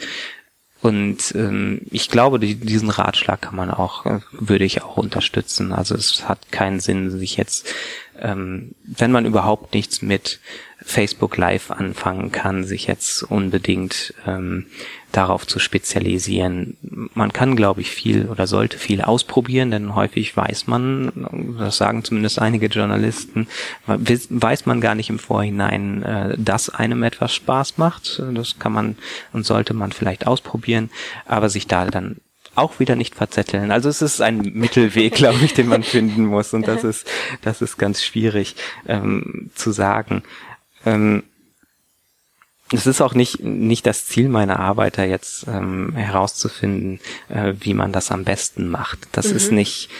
Und 0.84 1.34
ähm, 1.34 1.80
ich 1.90 2.10
glaube, 2.10 2.38
die, 2.38 2.56
diesen 2.56 2.90
Ratschlag 2.90 3.40
kann 3.40 3.56
man 3.56 3.70
auch, 3.70 4.04
äh, 4.04 4.20
würde 4.32 4.66
ich 4.66 4.82
auch 4.82 4.98
unterstützen. 4.98 5.72
Also 5.72 5.94
es 5.94 6.28
hat 6.28 6.52
keinen 6.52 6.78
Sinn, 6.78 7.10
sich 7.10 7.38
jetzt, 7.38 7.72
ähm, 8.20 8.72
wenn 8.84 9.10
man 9.10 9.24
überhaupt 9.24 9.72
nichts 9.72 10.02
mit 10.02 10.40
Facebook 10.84 11.36
Live 11.38 11.70
anfangen 11.70 12.30
kann, 12.30 12.64
sich 12.64 12.86
jetzt 12.86 13.22
unbedingt 13.22 14.14
ähm, 14.26 14.66
darauf 15.12 15.46
zu 15.46 15.58
spezialisieren. 15.58 16.76
Man 17.14 17.32
kann, 17.32 17.56
glaube 17.56 17.80
ich, 17.80 17.90
viel 17.90 18.26
oder 18.28 18.46
sollte 18.46 18.78
viel 18.78 19.00
ausprobieren, 19.00 19.70
denn 19.70 19.94
häufig 19.94 20.36
weiß 20.36 20.66
man, 20.66 21.56
das 21.58 21.78
sagen 21.78 22.04
zumindest 22.04 22.38
einige 22.38 22.66
Journalisten, 22.66 23.48
weiß 23.86 24.66
man 24.66 24.80
gar 24.80 24.94
nicht 24.94 25.10
im 25.10 25.18
Vorhinein, 25.18 26.02
äh, 26.02 26.36
dass 26.38 26.68
einem 26.68 27.02
etwas 27.02 27.34
Spaß 27.34 27.78
macht. 27.78 28.22
Das 28.34 28.58
kann 28.58 28.72
man 28.72 28.96
und 29.32 29.46
sollte 29.46 29.72
man 29.72 29.90
vielleicht 29.90 30.26
ausprobieren, 30.26 30.90
aber 31.26 31.48
sich 31.48 31.66
da 31.66 31.86
dann 31.86 32.16
auch 32.56 32.78
wieder 32.78 32.94
nicht 32.94 33.14
verzetteln. 33.14 33.70
Also 33.70 33.88
es 33.88 34.02
ist 34.02 34.20
ein 34.20 34.52
Mittelweg, 34.54 35.14
glaube 35.14 35.44
ich, 35.44 35.54
den 35.54 35.68
man 35.68 35.82
finden 35.82 36.26
muss 36.26 36.52
und 36.54 36.68
das 36.68 36.84
ist 36.84 37.06
das 37.42 37.62
ist 37.62 37.78
ganz 37.78 38.02
schwierig 38.02 38.56
ähm, 38.86 39.50
zu 39.54 39.72
sagen. 39.72 40.22
Ähm, 40.84 41.24
es 42.72 42.86
ist 42.86 43.00
auch 43.00 43.14
nicht, 43.14 43.40
nicht 43.40 43.86
das 43.86 44.06
Ziel 44.06 44.28
meiner 44.28 44.58
Arbeiter 44.58 45.04
jetzt 45.04 45.46
ähm, 45.46 45.94
herauszufinden, 45.94 47.00
äh, 47.28 47.54
wie 47.60 47.74
man 47.74 47.92
das 47.92 48.10
am 48.10 48.24
besten 48.24 48.68
macht. 48.68 48.98
Das 49.12 49.28
mhm. 49.28 49.36
ist 49.36 49.52
nicht, 49.52 49.90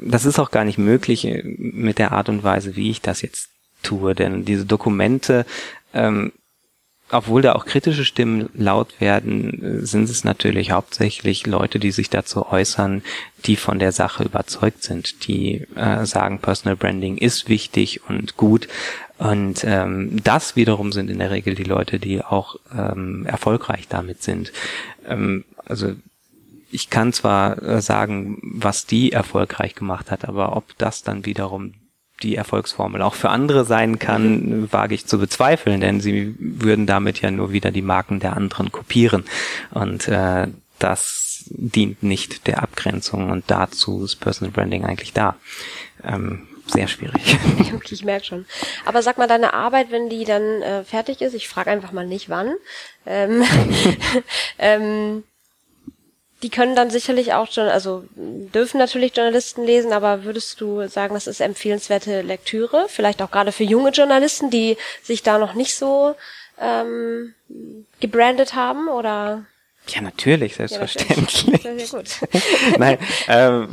das 0.00 0.24
ist 0.24 0.38
auch 0.38 0.50
gar 0.50 0.64
nicht 0.64 0.78
möglich 0.78 1.24
äh, 1.24 1.42
mit 1.44 1.98
der 1.98 2.12
Art 2.12 2.28
und 2.28 2.42
Weise, 2.42 2.76
wie 2.76 2.90
ich 2.90 3.00
das 3.00 3.22
jetzt 3.22 3.50
tue. 3.82 4.14
Denn 4.14 4.44
diese 4.44 4.66
Dokumente, 4.66 5.46
ähm, 5.94 6.32
obwohl 7.10 7.42
da 7.42 7.54
auch 7.54 7.64
kritische 7.64 8.04
Stimmen 8.04 8.50
laut 8.54 9.00
werden, 9.00 9.86
sind 9.86 10.08
es 10.08 10.24
natürlich 10.24 10.70
hauptsächlich 10.70 11.46
Leute, 11.46 11.78
die 11.78 11.90
sich 11.90 12.10
dazu 12.10 12.46
äußern, 12.50 13.02
die 13.46 13.56
von 13.56 13.78
der 13.78 13.92
Sache 13.92 14.24
überzeugt 14.24 14.82
sind, 14.82 15.26
die 15.26 15.66
äh, 15.74 16.04
sagen, 16.04 16.38
Personal 16.40 16.76
Branding 16.76 17.16
ist 17.16 17.48
wichtig 17.48 18.08
und 18.08 18.36
gut 18.36 18.68
und 19.18 19.64
ähm, 19.64 20.22
das 20.22 20.54
wiederum 20.54 20.92
sind 20.92 21.10
in 21.10 21.18
der 21.18 21.32
Regel 21.32 21.56
die 21.56 21.64
Leute, 21.64 21.98
die 21.98 22.22
auch 22.22 22.56
ähm, 22.72 23.26
erfolgreich 23.26 23.88
damit 23.88 24.22
sind. 24.22 24.52
Ähm, 25.06 25.44
also 25.64 25.94
ich 26.70 26.88
kann 26.88 27.12
zwar 27.12 27.60
äh, 27.62 27.80
sagen, 27.80 28.38
was 28.42 28.86
die 28.86 29.10
erfolgreich 29.10 29.74
gemacht 29.74 30.12
hat, 30.12 30.24
aber 30.24 30.56
ob 30.56 30.76
das 30.78 31.02
dann 31.02 31.26
wiederum 31.26 31.74
die 32.22 32.36
Erfolgsformel 32.36 33.02
auch 33.02 33.14
für 33.14 33.30
andere 33.30 33.64
sein 33.64 33.98
kann, 33.98 34.72
wage 34.72 34.94
ich 34.94 35.06
zu 35.06 35.18
bezweifeln, 35.18 35.80
denn 35.80 36.00
sie 36.00 36.34
würden 36.38 36.86
damit 36.86 37.20
ja 37.20 37.30
nur 37.30 37.52
wieder 37.52 37.70
die 37.70 37.82
Marken 37.82 38.20
der 38.20 38.36
anderen 38.36 38.72
kopieren. 38.72 39.24
Und 39.70 40.08
äh, 40.08 40.48
das 40.78 41.44
dient 41.50 42.02
nicht 42.02 42.46
der 42.46 42.62
Abgrenzung 42.62 43.30
und 43.30 43.44
dazu 43.48 44.04
ist 44.04 44.16
Personal 44.16 44.52
Branding 44.52 44.84
eigentlich 44.84 45.12
da. 45.12 45.36
Ähm, 46.04 46.48
sehr 46.66 46.88
schwierig. 46.88 47.38
okay, 47.74 47.94
ich 47.94 48.04
merke 48.04 48.26
schon. 48.26 48.46
Aber 48.84 49.02
sag 49.02 49.16
mal, 49.16 49.26
deine 49.26 49.54
Arbeit, 49.54 49.90
wenn 49.90 50.10
die 50.10 50.24
dann 50.24 50.62
äh, 50.62 50.84
fertig 50.84 51.22
ist, 51.22 51.34
ich 51.34 51.48
frage 51.48 51.70
einfach 51.70 51.92
mal 51.92 52.06
nicht 52.06 52.28
wann, 52.28 52.54
ähm, 53.06 53.42
ähm, 54.58 55.24
die 56.42 56.50
können 56.50 56.76
dann 56.76 56.90
sicherlich 56.90 57.34
auch 57.34 57.50
schon, 57.50 57.68
also 57.68 58.04
dürfen 58.14 58.78
natürlich 58.78 59.16
Journalisten 59.16 59.64
lesen, 59.64 59.92
aber 59.92 60.24
würdest 60.24 60.60
du 60.60 60.86
sagen, 60.88 61.14
das 61.14 61.26
ist 61.26 61.40
empfehlenswerte 61.40 62.22
Lektüre? 62.22 62.86
Vielleicht 62.88 63.22
auch 63.22 63.30
gerade 63.30 63.50
für 63.50 63.64
junge 63.64 63.90
Journalisten, 63.90 64.50
die 64.50 64.76
sich 65.02 65.22
da 65.22 65.38
noch 65.38 65.54
nicht 65.54 65.74
so 65.74 66.14
ähm, 66.60 67.34
gebrandet 68.00 68.54
haben 68.54 68.88
oder? 68.88 69.44
Ja, 69.88 70.02
natürlich, 70.02 70.56
selbstverständlich. 70.56 71.62
Ja, 71.64 71.78
sehr 71.78 71.98
gut. 71.98 72.20
Nein, 72.78 72.98
äh, 73.26 73.66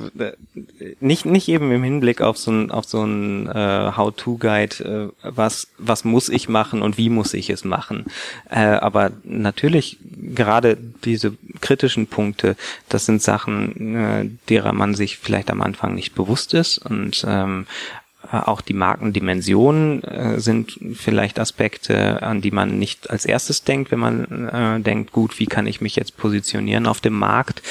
nicht 0.99 1.25
nicht 1.25 1.47
eben 1.49 1.71
im 1.71 1.83
Hinblick 1.83 2.21
auf 2.21 2.37
so 2.37 2.51
ein 2.51 2.71
auf 2.71 2.85
so 2.85 3.03
ein 3.03 3.47
äh, 3.47 3.91
How-to-Guide, 3.95 5.11
äh, 5.23 5.27
was 5.29 5.67
was 5.77 6.03
muss 6.05 6.29
ich 6.29 6.47
machen 6.47 6.81
und 6.81 6.97
wie 6.97 7.09
muss 7.09 7.33
ich 7.33 7.49
es 7.49 7.65
machen. 7.65 8.05
Äh, 8.49 8.59
aber 8.59 9.11
natürlich 9.23 9.97
gerade 10.33 10.77
diese 11.03 11.33
kritischen 11.61 12.07
Punkte, 12.07 12.55
das 12.87 13.05
sind 13.05 13.21
Sachen, 13.21 13.95
äh, 13.95 14.29
derer 14.49 14.73
man 14.73 14.93
sich 14.95 15.17
vielleicht 15.17 15.51
am 15.51 15.61
Anfang 15.61 15.95
nicht 15.95 16.15
bewusst 16.15 16.53
ist 16.53 16.77
und 16.77 17.25
ähm, 17.27 17.65
äh, 17.67 18.04
auch 18.31 18.61
die 18.61 18.73
Markendimensionen 18.73 20.03
äh, 20.03 20.39
sind 20.39 20.79
vielleicht 20.93 21.39
Aspekte, 21.39 22.21
an 22.23 22.41
die 22.41 22.51
man 22.51 22.79
nicht 22.79 23.09
als 23.09 23.25
erstes 23.25 23.63
denkt, 23.63 23.91
wenn 23.91 23.99
man 23.99 24.49
äh, 24.49 24.79
denkt, 24.81 25.11
gut, 25.11 25.39
wie 25.39 25.45
kann 25.45 25.67
ich 25.67 25.81
mich 25.81 25.95
jetzt 25.95 26.17
positionieren 26.17 26.87
auf 26.87 27.01
dem 27.01 27.13
Markt? 27.13 27.61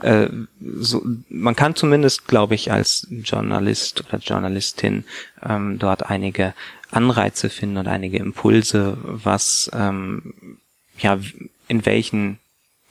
Äh, 0.00 0.28
so, 0.60 1.02
man 1.28 1.56
kann 1.56 1.74
zumindest, 1.74 2.26
glaube 2.26 2.54
ich, 2.54 2.72
als 2.72 3.06
Journalist 3.10 4.04
oder 4.08 4.18
Journalistin 4.18 5.04
ähm, 5.46 5.78
dort 5.78 6.08
einige 6.08 6.54
Anreize 6.90 7.50
finden 7.50 7.78
und 7.78 7.88
einige 7.88 8.18
Impulse, 8.18 8.96
was 9.02 9.70
ähm, 9.74 10.34
ja 10.98 11.18
in 11.68 11.84
welchen 11.84 12.38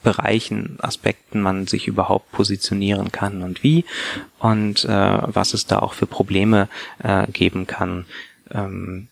Bereichen, 0.07 0.77
Aspekten 0.79 1.41
man 1.41 1.67
sich 1.67 1.85
überhaupt 1.85 2.31
positionieren 2.31 3.11
kann 3.11 3.43
und 3.43 3.61
wie 3.61 3.83
und 4.39 4.85
äh, 4.85 4.89
was 4.89 5.53
es 5.53 5.65
da 5.65 5.79
auch 5.79 5.91
für 5.91 6.07
Probleme 6.07 6.69
äh, 7.03 7.27
geben 7.27 7.67
kann. 7.67 8.05
Ähm, 8.51 9.09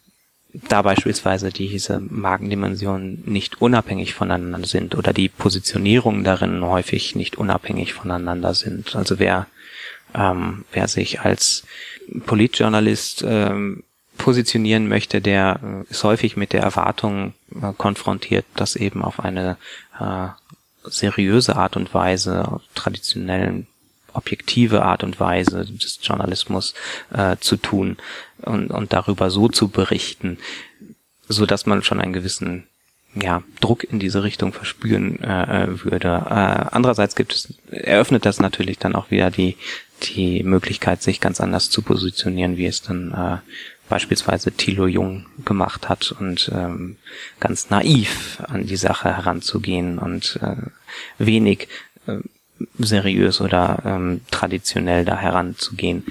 da 0.54 0.82
beispielsweise 0.84 1.50
diese 1.50 2.00
Markendimensionen 2.00 3.24
nicht 3.26 3.62
unabhängig 3.62 4.14
voneinander 4.14 4.66
sind 4.66 4.96
oder 4.96 5.12
die 5.12 5.28
Positionierungen 5.28 6.24
darin 6.24 6.64
häufig 6.64 7.14
nicht 7.14 7.38
unabhängig 7.38 7.92
voneinander 7.92 8.54
sind. 8.54 8.96
Also 8.96 9.20
wer, 9.20 9.48
ähm, 10.14 10.64
wer 10.72 10.88
sich 10.88 11.20
als 11.20 11.66
Politjournalist 12.26 13.26
ähm, 13.28 13.84
positionieren 14.18 14.88
möchte, 14.88 15.20
der 15.20 15.84
ist 15.90 16.06
häufig 16.06 16.38
mit 16.38 16.54
der 16.54 16.62
Erwartung 16.62 17.34
äh, 17.62 17.74
konfrontiert, 17.78 18.46
das 18.56 18.78
eben 18.78 19.04
auf 19.04 19.20
eine 19.20 19.58
äh, 20.00 20.28
seriöse 20.90 21.56
Art 21.56 21.78
und 21.78 21.94
Weise, 21.94 22.62
traditionellen 22.74 23.68
objektive 24.16 24.84
Art 24.84 25.04
und 25.04 25.20
Weise 25.20 25.66
des 25.66 26.00
Journalismus 26.02 26.74
äh, 27.14 27.36
zu 27.40 27.58
tun 27.58 27.98
und, 28.42 28.72
und 28.72 28.94
darüber 28.94 29.30
so 29.30 29.50
zu 29.50 29.68
berichten, 29.68 30.38
so 31.28 31.46
dass 31.46 31.66
man 31.66 31.84
schon 31.84 32.00
einen 32.00 32.14
gewissen 32.14 32.68
ja, 33.14 33.44
Druck 33.62 33.84
in 33.84 34.00
diese 34.00 34.24
Richtung 34.24 34.52
verspüren 34.52 35.22
äh, 35.22 35.64
äh 35.64 35.84
würde. 35.84 36.08
Äh, 36.08 36.70
andererseits 36.72 37.16
gibt 37.16 37.34
es, 37.34 37.54
eröffnet 37.72 38.26
das 38.26 38.40
natürlich 38.40 38.78
dann 38.78 38.96
auch 38.96 39.10
wieder 39.10 39.32
die, 39.32 39.56
die 40.04 40.44
Möglichkeit, 40.44 41.02
sich 41.02 41.22
ganz 41.22 41.40
anders 41.40 41.70
zu 41.70 41.82
positionieren, 41.82 42.58
wie 42.58 42.66
es 42.66 42.82
dann 42.82 43.12
äh, 43.14 43.38
beispielsweise 43.90 44.52
Thilo 44.52 44.88
Jung 44.88 45.26
gemacht 45.46 45.90
hat 45.90 46.16
und 46.20 46.52
ähm, 46.54 46.98
ganz 47.40 47.70
naiv 47.70 48.42
an 48.48 48.66
die 48.66 48.78
Sache 48.78 49.16
heranzugehen 49.16 50.00
und 50.00 50.40
äh, 50.42 50.56
wenig 51.18 51.68
äh, 52.08 52.20
seriös 52.80 53.42
oder 53.42 53.82
ähm, 53.86 54.22
traditionell 54.32 55.06
da 55.06 55.18
heranzugehen. 55.18 56.06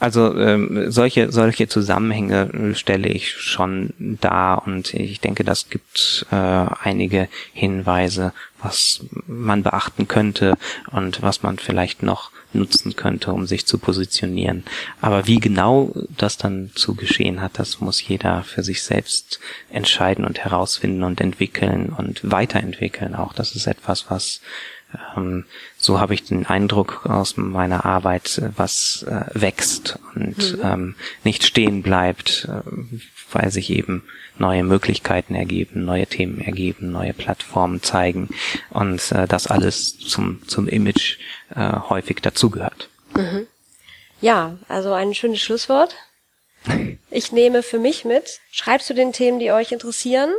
Also 0.00 0.32
ähm, 0.38 0.92
solche 0.92 1.32
solche 1.32 1.66
Zusammenhänge 1.66 2.74
stelle 2.76 3.08
ich 3.08 3.32
schon 3.32 3.92
dar 4.20 4.64
und 4.64 4.94
ich 4.94 5.20
denke, 5.20 5.42
das 5.42 5.70
gibt 5.70 6.24
äh, 6.30 6.36
einige 6.36 7.28
Hinweise, 7.52 8.32
was 8.62 9.04
man 9.26 9.64
beachten 9.64 10.06
könnte 10.06 10.56
und 10.92 11.20
was 11.22 11.42
man 11.42 11.58
vielleicht 11.58 12.04
noch 12.04 12.30
nutzen 12.52 12.96
könnte, 12.96 13.32
um 13.32 13.46
sich 13.46 13.66
zu 13.66 13.78
positionieren. 13.78 14.64
Aber 15.00 15.26
wie 15.26 15.38
genau 15.38 15.92
das 16.16 16.36
dann 16.36 16.70
zu 16.74 16.94
geschehen 16.94 17.40
hat, 17.40 17.58
das 17.58 17.80
muss 17.80 18.06
jeder 18.06 18.42
für 18.42 18.62
sich 18.62 18.82
selbst 18.82 19.40
entscheiden 19.70 20.24
und 20.24 20.38
herausfinden 20.38 21.02
und 21.02 21.20
entwickeln 21.20 21.94
und 21.96 22.20
weiterentwickeln. 22.30 23.14
Auch 23.14 23.32
das 23.32 23.54
ist 23.54 23.66
etwas, 23.66 24.10
was 24.10 24.40
ähm, 25.16 25.44
so 25.76 26.00
habe 26.00 26.14
ich 26.14 26.24
den 26.24 26.46
Eindruck 26.46 27.04
aus 27.04 27.36
meiner 27.36 27.84
Arbeit, 27.84 28.40
was 28.56 29.04
äh, 29.08 29.24
wächst 29.34 29.98
und 30.14 30.56
mhm. 30.56 30.60
ähm, 30.62 30.94
nicht 31.24 31.44
stehen 31.44 31.82
bleibt, 31.82 32.48
äh, 32.48 32.62
weil 33.32 33.50
sich 33.50 33.70
eben 33.70 34.04
neue 34.38 34.62
Möglichkeiten 34.62 35.34
ergeben, 35.34 35.84
neue 35.84 36.06
Themen 36.06 36.40
ergeben, 36.40 36.90
neue 36.90 37.12
Plattformen 37.12 37.82
zeigen 37.82 38.28
und 38.70 39.12
äh, 39.12 39.26
das 39.26 39.46
alles 39.46 39.98
zum, 39.98 40.46
zum 40.46 40.68
Image 40.68 41.18
äh, 41.54 41.72
häufig 41.88 42.20
dazugehört. 42.20 42.88
Mhm. 43.14 43.46
Ja, 44.20 44.58
also 44.68 44.92
ein 44.92 45.14
schönes 45.14 45.40
Schlusswort. 45.40 45.94
Ich 47.10 47.32
nehme 47.32 47.62
für 47.62 47.78
mich 47.78 48.04
mit, 48.04 48.40
schreibst 48.50 48.90
du 48.90 48.94
den 48.94 49.12
Themen, 49.12 49.38
die 49.38 49.52
euch 49.52 49.72
interessieren, 49.72 50.30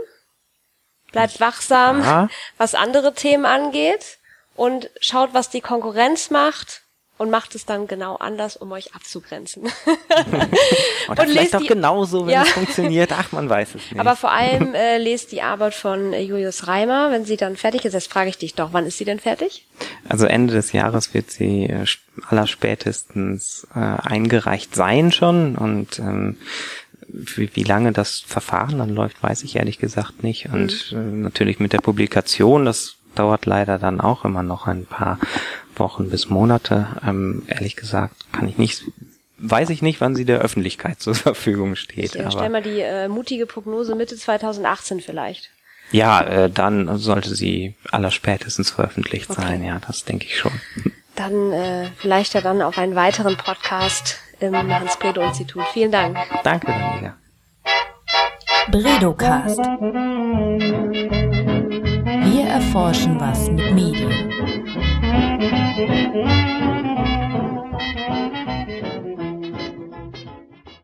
bleibt 1.12 1.40
wachsam, 1.40 2.02
ja. 2.02 2.30
was 2.58 2.76
andere 2.76 3.14
Themen 3.14 3.46
angeht 3.46 4.20
und 4.56 4.90
schaut, 5.00 5.34
was 5.34 5.50
die 5.50 5.62
Konkurrenz 5.62 6.30
macht 6.30 6.84
und 7.20 7.30
macht 7.30 7.54
es 7.54 7.66
dann 7.66 7.86
genau 7.86 8.16
anders, 8.16 8.56
um 8.56 8.72
euch 8.72 8.96
abzugrenzen. 8.96 9.64
und, 11.10 11.20
und 11.20 11.30
vielleicht 11.30 11.54
auch 11.54 11.68
genauso, 11.68 12.26
wenn 12.26 12.34
ja. 12.34 12.44
es 12.44 12.50
funktioniert. 12.52 13.12
Ach, 13.12 13.34
man 13.34 13.50
weiß 13.50 13.76
es 13.76 13.92
nicht. 13.92 14.00
Aber 14.00 14.16
vor 14.16 14.32
allem 14.32 14.74
äh, 14.74 14.98
lest 14.98 15.34
die 15.34 15.42
Arbeit 15.42 15.74
von 15.74 16.14
äh, 16.14 16.22
Julius 16.22 16.68
Reimer, 16.68 17.12
wenn 17.12 17.26
sie 17.26 17.36
dann 17.36 17.58
fertig 17.58 17.84
ist. 17.84 17.94
Jetzt 17.94 18.10
frage 18.10 18.30
ich 18.30 18.38
dich 18.38 18.56
doch, 18.56 18.70
wann 18.72 18.86
ist 18.86 18.98
sie 18.98 19.04
denn 19.04 19.20
fertig? 19.20 19.66
Also 20.08 20.28
Ende 20.28 20.54
des 20.54 20.72
Jahres 20.72 21.14
wird 21.14 21.30
sie 21.30 21.66
äh, 21.66 21.86
allerspätestens 22.26 23.68
äh, 23.76 23.80
eingereicht 23.80 24.74
sein 24.74 25.12
schon 25.12 25.58
und 25.58 26.00
ähm, 26.00 26.38
wie, 27.10 27.50
wie 27.54 27.64
lange 27.64 27.92
das 27.92 28.22
Verfahren 28.22 28.78
dann 28.78 28.96
läuft, 28.96 29.22
weiß 29.22 29.44
ich 29.44 29.58
ehrlich 29.58 29.78
gesagt 29.78 30.24
nicht. 30.24 30.48
Und 30.54 30.94
mhm. 30.94 30.98
äh, 30.98 31.24
natürlich 31.24 31.60
mit 31.60 31.74
der 31.74 31.80
Publikation, 31.80 32.64
das 32.64 32.96
dauert 33.16 33.46
leider 33.46 33.80
dann 33.80 34.02
auch 34.02 34.26
immer 34.26 34.44
noch 34.44 34.68
ein 34.68 34.86
paar 34.86 35.20
Wochen 35.76 36.10
bis 36.10 36.30
Monate. 36.30 36.88
Ähm, 37.06 37.44
ehrlich 37.48 37.76
gesagt 37.76 38.14
kann 38.32 38.48
ich 38.48 38.58
nicht, 38.58 38.84
weiß 39.38 39.70
ich 39.70 39.82
nicht, 39.82 40.02
wann 40.02 40.16
sie 40.16 40.26
der 40.26 40.40
Öffentlichkeit 40.40 41.00
zur 41.02 41.16
Verfügung 41.16 41.76
steht. 41.76 42.16
Ich 42.16 42.22
äh, 42.22 42.32
stell 42.32 42.50
mal 42.50 42.62
die 42.62 42.82
äh, 42.82 43.08
mutige 43.08 43.46
Prognose 43.46 43.96
Mitte 43.96 44.16
2018 44.16 45.02
vielleicht. 45.02 45.50
Ja, 45.92 46.22
äh, 46.22 46.50
dann 46.50 46.98
sollte 46.98 47.34
sie 47.34 47.76
allerspätestens 47.92 48.70
veröffentlicht 48.70 49.30
okay. 49.30 49.42
sein. 49.42 49.64
Ja, 49.64 49.80
das 49.86 50.06
denke 50.06 50.26
ich 50.26 50.38
schon. 50.38 50.52
Dann 51.16 51.52
äh, 51.52 51.88
vielleicht 51.98 52.34
ja 52.36 52.42
dann 52.42 52.62
auf 52.62 52.78
einen 52.78 52.96
weiteren 52.96 53.36
Podcast 53.38 54.20
im 54.40 54.56
Hans-Bredow-Institut. 54.56 55.64
Vielen 55.74 55.92
Dank. 55.92 56.18
Danke, 56.44 56.68
Daniela. 56.68 57.16
Bredocast. 58.72 59.60
Erforschen 62.60 63.18
was 63.18 63.50
mit 63.50 63.74
Medien. 63.74 64.30